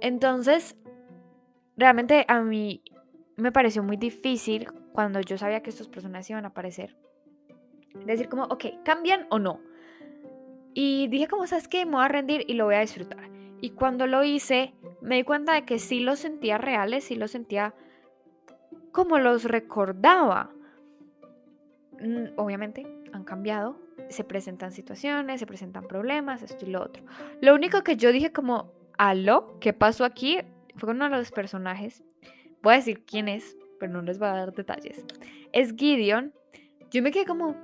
Entonces, 0.00 0.76
realmente 1.76 2.24
a 2.28 2.40
mí 2.40 2.82
me 3.36 3.52
pareció 3.52 3.82
muy 3.82 3.96
difícil 3.96 4.68
cuando 4.92 5.20
yo 5.20 5.36
sabía 5.38 5.62
que 5.62 5.70
estos 5.70 5.88
personajes 5.88 6.30
iban 6.30 6.44
a 6.44 6.48
aparecer. 6.48 6.96
Decir 8.04 8.28
como, 8.28 8.44
ok, 8.44 8.64
¿cambian 8.84 9.26
o 9.30 9.38
no? 9.38 9.60
Y 10.74 11.08
dije 11.08 11.26
como, 11.28 11.46
¿sabes 11.46 11.68
qué? 11.68 11.86
Me 11.86 11.92
voy 11.92 12.04
a 12.04 12.08
rendir 12.08 12.44
y 12.46 12.54
lo 12.54 12.66
voy 12.66 12.74
a 12.74 12.80
disfrutar. 12.80 13.30
Y 13.60 13.70
cuando 13.70 14.06
lo 14.06 14.24
hice, 14.24 14.74
me 15.00 15.16
di 15.16 15.22
cuenta 15.22 15.54
de 15.54 15.64
que 15.64 15.78
sí 15.78 16.00
los 16.00 16.18
sentía 16.18 16.58
reales, 16.58 17.04
sí 17.04 17.14
los 17.14 17.30
sentía 17.30 17.74
como 18.92 19.18
los 19.18 19.44
recordaba. 19.44 20.50
Mm, 22.00 22.38
obviamente, 22.38 22.86
han 23.12 23.24
cambiado, 23.24 23.78
se 24.08 24.24
presentan 24.24 24.72
situaciones, 24.72 25.40
se 25.40 25.46
presentan 25.46 25.86
problemas, 25.86 26.42
esto 26.42 26.66
y 26.66 26.70
lo 26.70 26.82
otro. 26.82 27.02
Lo 27.40 27.54
único 27.54 27.82
que 27.82 27.96
yo 27.96 28.12
dije 28.12 28.32
como, 28.32 28.72
aló, 28.98 29.58
¿qué 29.60 29.72
pasó 29.72 30.04
aquí? 30.04 30.38
Fue 30.76 30.90
uno 30.90 31.04
de 31.04 31.16
los 31.16 31.30
personajes. 31.30 32.02
Voy 32.62 32.74
a 32.74 32.76
decir 32.76 33.04
quién 33.04 33.28
es, 33.28 33.56
pero 33.78 33.92
no 33.92 34.02
les 34.02 34.18
voy 34.18 34.28
a 34.28 34.32
dar 34.32 34.52
detalles. 34.52 35.04
Es 35.52 35.74
Gideon. 35.74 36.32
Yo 36.90 37.02
me 37.02 37.10
quedé 37.10 37.24
como, 37.24 37.56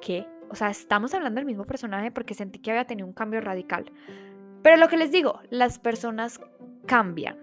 ¿qué? 0.00 0.26
O 0.50 0.54
sea, 0.54 0.70
estamos 0.70 1.14
hablando 1.14 1.38
del 1.38 1.46
mismo 1.46 1.64
personaje 1.64 2.10
porque 2.10 2.34
sentí 2.34 2.58
que 2.58 2.70
había 2.70 2.86
tenido 2.86 3.06
un 3.06 3.14
cambio 3.14 3.40
radical. 3.40 3.90
Pero 4.62 4.76
lo 4.76 4.88
que 4.88 4.96
les 4.96 5.10
digo, 5.10 5.40
las 5.50 5.78
personas 5.78 6.40
cambian. 6.86 7.38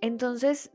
Entonces, 0.00 0.70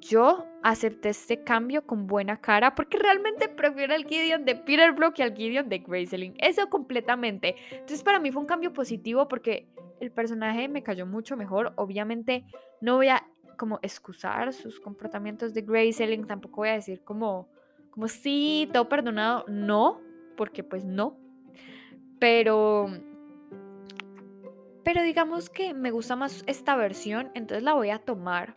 yo 0.00 0.46
acepté 0.62 1.10
este 1.10 1.42
cambio 1.42 1.86
con 1.86 2.06
buena 2.06 2.40
cara 2.40 2.74
porque 2.74 2.98
realmente 2.98 3.48
prefiero 3.48 3.94
al 3.94 4.04
Gideon 4.04 4.44
de 4.44 4.56
Peter 4.56 4.92
Brook 4.92 5.14
y 5.18 5.22
al 5.22 5.34
Gideon 5.34 5.68
de 5.68 5.78
Graceling. 5.78 6.34
Eso 6.38 6.68
completamente. 6.68 7.56
Entonces 7.70 8.02
para 8.02 8.18
mí 8.18 8.32
fue 8.32 8.42
un 8.42 8.48
cambio 8.48 8.72
positivo 8.72 9.28
porque 9.28 9.68
el 10.00 10.10
personaje 10.10 10.68
me 10.68 10.82
cayó 10.82 11.06
mucho 11.06 11.36
mejor. 11.36 11.72
Obviamente 11.76 12.44
no 12.80 12.96
voy 12.96 13.08
a 13.08 13.26
como 13.56 13.78
excusar 13.82 14.52
sus 14.52 14.80
comportamientos 14.80 15.54
de 15.54 15.62
Graceling, 15.62 16.26
tampoco 16.26 16.56
voy 16.56 16.68
a 16.68 16.74
decir 16.74 17.02
como, 17.02 17.48
como 17.90 18.06
sí, 18.08 18.68
todo 18.72 18.88
perdonado. 18.88 19.44
No, 19.48 20.00
porque 20.36 20.62
pues 20.62 20.84
no. 20.84 21.18
Pero 22.18 22.90
pero 24.86 25.02
digamos 25.02 25.50
que 25.50 25.74
me 25.74 25.90
gusta 25.90 26.14
más 26.14 26.44
esta 26.46 26.76
versión, 26.76 27.32
entonces 27.34 27.64
la 27.64 27.74
voy 27.74 27.90
a 27.90 27.98
tomar 27.98 28.54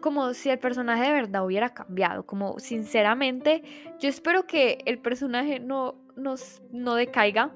como 0.00 0.34
si 0.34 0.50
el 0.50 0.58
personaje 0.58 1.04
de 1.04 1.12
verdad 1.12 1.44
hubiera 1.44 1.74
cambiado, 1.74 2.24
como 2.24 2.58
sinceramente, 2.58 3.62
yo 3.98 4.08
espero 4.08 4.46
que 4.46 4.78
el 4.86 4.98
personaje 4.98 5.60
no, 5.60 5.96
nos, 6.16 6.62
no 6.72 6.94
decaiga. 6.94 7.52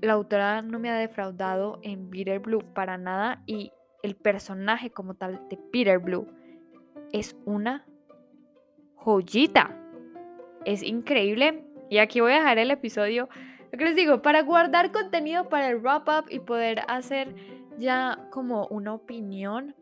La 0.00 0.14
autora 0.14 0.62
no 0.62 0.78
me 0.78 0.90
ha 0.90 0.96
defraudado 0.96 1.80
en 1.82 2.10
Peter 2.10 2.38
Blue 2.38 2.62
para 2.74 2.98
nada 2.98 3.42
y 3.46 3.72
el 4.02 4.16
personaje 4.16 4.90
como 4.90 5.14
tal 5.14 5.48
de 5.48 5.56
Peter 5.72 5.98
Blue 5.98 6.28
es 7.12 7.36
una 7.44 7.86
joyita. 8.96 9.76
Es 10.64 10.82
increíble. 10.82 11.64
Y 11.90 11.98
aquí 11.98 12.20
voy 12.20 12.32
a 12.32 12.36
dejar 12.36 12.58
el 12.58 12.70
episodio. 12.70 13.28
Lo 13.72 13.78
que 13.78 13.84
les 13.84 13.96
digo, 13.96 14.22
para 14.22 14.42
guardar 14.42 14.92
contenido 14.92 15.48
para 15.48 15.68
el 15.68 15.80
wrap 15.80 16.08
up 16.08 16.24
y 16.28 16.40
poder 16.40 16.82
hacer 16.88 17.34
ya 17.78 18.28
como 18.30 18.66
una 18.66 18.94
opinión 18.94 19.74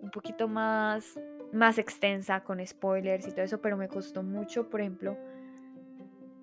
un 0.00 0.10
poquito 0.10 0.48
más, 0.48 1.18
más 1.52 1.78
extensa 1.78 2.42
con 2.42 2.64
spoilers 2.64 3.26
y 3.26 3.30
todo 3.32 3.42
eso, 3.42 3.60
pero 3.60 3.76
me 3.76 3.88
costó 3.88 4.22
mucho, 4.22 4.68
por 4.70 4.80
ejemplo, 4.80 5.16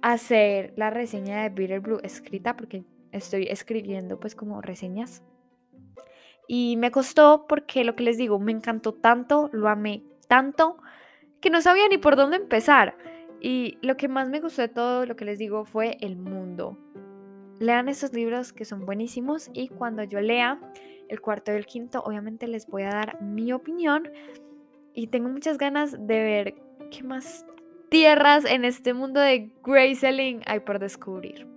hacer 0.01 0.73
la 0.75 0.89
reseña 0.89 1.43
de 1.43 1.49
Bitter 1.49 1.79
Blue 1.79 1.99
escrita 2.03 2.55
porque 2.55 2.83
estoy 3.11 3.47
escribiendo 3.49 4.19
pues 4.19 4.35
como 4.35 4.61
reseñas. 4.61 5.23
Y 6.47 6.77
me 6.77 6.91
costó 6.91 7.45
porque 7.47 7.83
lo 7.83 7.95
que 7.95 8.03
les 8.03 8.17
digo, 8.17 8.39
me 8.39 8.51
encantó 8.51 8.93
tanto, 8.93 9.49
lo 9.51 9.67
amé 9.67 10.03
tanto, 10.27 10.77
que 11.41 11.49
no 11.49 11.61
sabía 11.61 11.87
ni 11.89 11.97
por 11.97 12.15
dónde 12.15 12.37
empezar. 12.37 12.97
Y 13.41 13.77
lo 13.81 13.97
que 13.97 14.07
más 14.07 14.29
me 14.29 14.39
gustó 14.39 14.61
de 14.61 14.69
todo 14.69 15.05
lo 15.05 15.15
que 15.15 15.25
les 15.25 15.37
digo 15.37 15.65
fue 15.65 15.97
el 15.99 16.15
mundo. 16.15 16.77
Lean 17.59 17.89
estos 17.89 18.13
libros 18.13 18.53
que 18.53 18.65
son 18.65 18.85
buenísimos 18.85 19.49
y 19.53 19.69
cuando 19.69 20.03
yo 20.03 20.21
lea 20.21 20.59
el 21.09 21.21
cuarto 21.21 21.51
y 21.51 21.55
el 21.55 21.65
quinto, 21.65 22.01
obviamente 22.03 22.47
les 22.47 22.67
voy 22.67 22.83
a 22.83 22.89
dar 22.89 23.21
mi 23.21 23.51
opinión 23.51 24.09
y 24.93 25.07
tengo 25.07 25.29
muchas 25.29 25.57
ganas 25.57 25.93
de 25.93 26.23
ver 26.23 26.55
qué 26.91 27.03
más 27.03 27.45
tierras 27.89 28.45
en 28.45 28.65
este 28.65 28.93
mundo 28.93 29.19
de 29.19 29.51
Grey 29.63 29.95
Selling 29.95 30.41
hay 30.45 30.59
por 30.59 30.79
descubrir. 30.79 31.47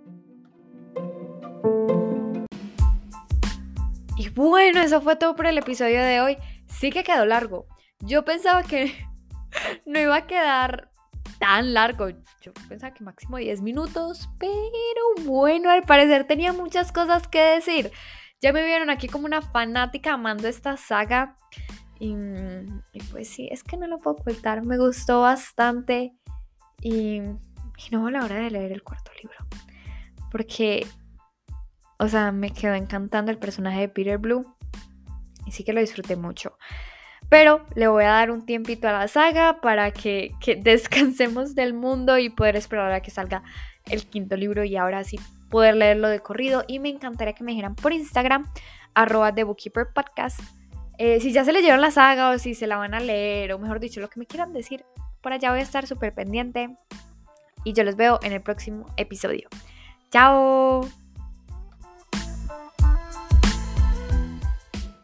Y 4.17 4.29
bueno, 4.29 4.81
eso 4.81 5.01
fue 5.01 5.15
todo 5.15 5.35
por 5.35 5.47
el 5.47 5.57
episodio 5.57 6.01
de 6.01 6.21
hoy. 6.21 6.37
Sí 6.67 6.91
que 6.91 7.03
quedó 7.03 7.25
largo. 7.25 7.65
Yo 7.99 8.23
pensaba 8.23 8.63
que 8.63 8.93
no 9.85 9.99
iba 9.99 10.15
a 10.15 10.27
quedar 10.27 10.90
tan 11.41 11.73
largo. 11.73 12.07
Yo 12.41 12.53
pensaba 12.69 12.93
que 12.93 13.03
máximo 13.03 13.37
10 13.37 13.63
minutos, 13.63 14.29
pero 14.37 15.25
bueno, 15.25 15.71
al 15.71 15.81
parecer 15.81 16.25
tenía 16.25 16.53
muchas 16.53 16.91
cosas 16.91 17.27
que 17.27 17.41
decir. 17.41 17.91
Ya 18.41 18.53
me 18.53 18.63
vieron 18.63 18.91
aquí 18.91 19.07
como 19.07 19.25
una 19.25 19.41
fanática 19.41 20.13
amando 20.13 20.47
esta 20.47 20.77
saga. 20.77 21.35
Y, 21.99 22.15
pues 23.11 23.27
sí, 23.27 23.47
es 23.51 23.63
que 23.63 23.75
no 23.75 23.87
lo 23.87 23.97
puedo 23.97 24.17
ocultar. 24.17 24.63
Me 24.63 24.77
gustó 24.77 25.21
bastante. 25.21 26.13
Y, 26.79 27.21
y 27.21 27.89
no 27.91 28.07
a 28.07 28.11
la 28.11 28.23
hora 28.23 28.35
de 28.35 28.51
leer 28.51 28.71
el 28.71 28.83
cuarto 28.83 29.11
libro. 29.21 29.37
Porque, 30.31 30.85
o 31.97 32.07
sea, 32.07 32.31
me 32.31 32.51
quedó 32.51 32.75
encantando 32.75 33.31
el 33.31 33.39
personaje 33.39 33.81
de 33.81 33.89
Peter 33.89 34.19
Blue. 34.19 34.55
Y 35.45 35.51
sí 35.51 35.63
que 35.63 35.73
lo 35.73 35.81
disfruté 35.81 36.15
mucho. 36.15 36.57
Pero 37.31 37.65
le 37.75 37.87
voy 37.87 38.03
a 38.03 38.09
dar 38.09 38.29
un 38.29 38.45
tiempito 38.45 38.89
a 38.89 38.91
la 38.91 39.07
saga 39.07 39.61
para 39.61 39.91
que, 39.91 40.33
que 40.41 40.55
descansemos 40.61 41.55
del 41.55 41.73
mundo 41.73 42.17
y 42.17 42.29
poder 42.29 42.57
esperar 42.57 42.91
a 42.91 42.99
que 42.99 43.09
salga 43.09 43.41
el 43.85 44.05
quinto 44.05 44.35
libro 44.35 44.65
y 44.65 44.75
ahora 44.75 45.05
sí 45.05 45.17
poder 45.49 45.75
leerlo 45.75 46.09
de 46.09 46.19
corrido. 46.19 46.65
Y 46.67 46.79
me 46.79 46.89
encantaría 46.89 47.33
que 47.33 47.45
me 47.45 47.51
dijeran 47.53 47.75
por 47.75 47.93
Instagram, 47.93 48.51
arroba 48.93 49.33
The 49.33 49.45
Bookkeeper 49.45 49.87
Podcast, 49.95 50.41
eh, 50.97 51.21
si 51.21 51.31
ya 51.31 51.45
se 51.45 51.53
leyeron 51.53 51.79
la 51.79 51.91
saga 51.91 52.31
o 52.31 52.37
si 52.37 52.53
se 52.53 52.67
la 52.67 52.75
van 52.75 52.93
a 52.93 52.99
leer, 52.99 53.53
o 53.53 53.59
mejor 53.59 53.79
dicho, 53.79 54.01
lo 54.01 54.09
que 54.09 54.19
me 54.19 54.25
quieran 54.25 54.51
decir. 54.51 54.83
Por 55.21 55.31
allá 55.31 55.51
voy 55.51 55.61
a 55.61 55.63
estar 55.63 55.87
súper 55.87 56.13
pendiente. 56.13 56.75
Y 57.63 57.71
yo 57.71 57.85
los 57.85 57.95
veo 57.95 58.19
en 58.23 58.33
el 58.33 58.41
próximo 58.41 58.87
episodio. 58.97 59.47
¡Chao! 60.11 61.00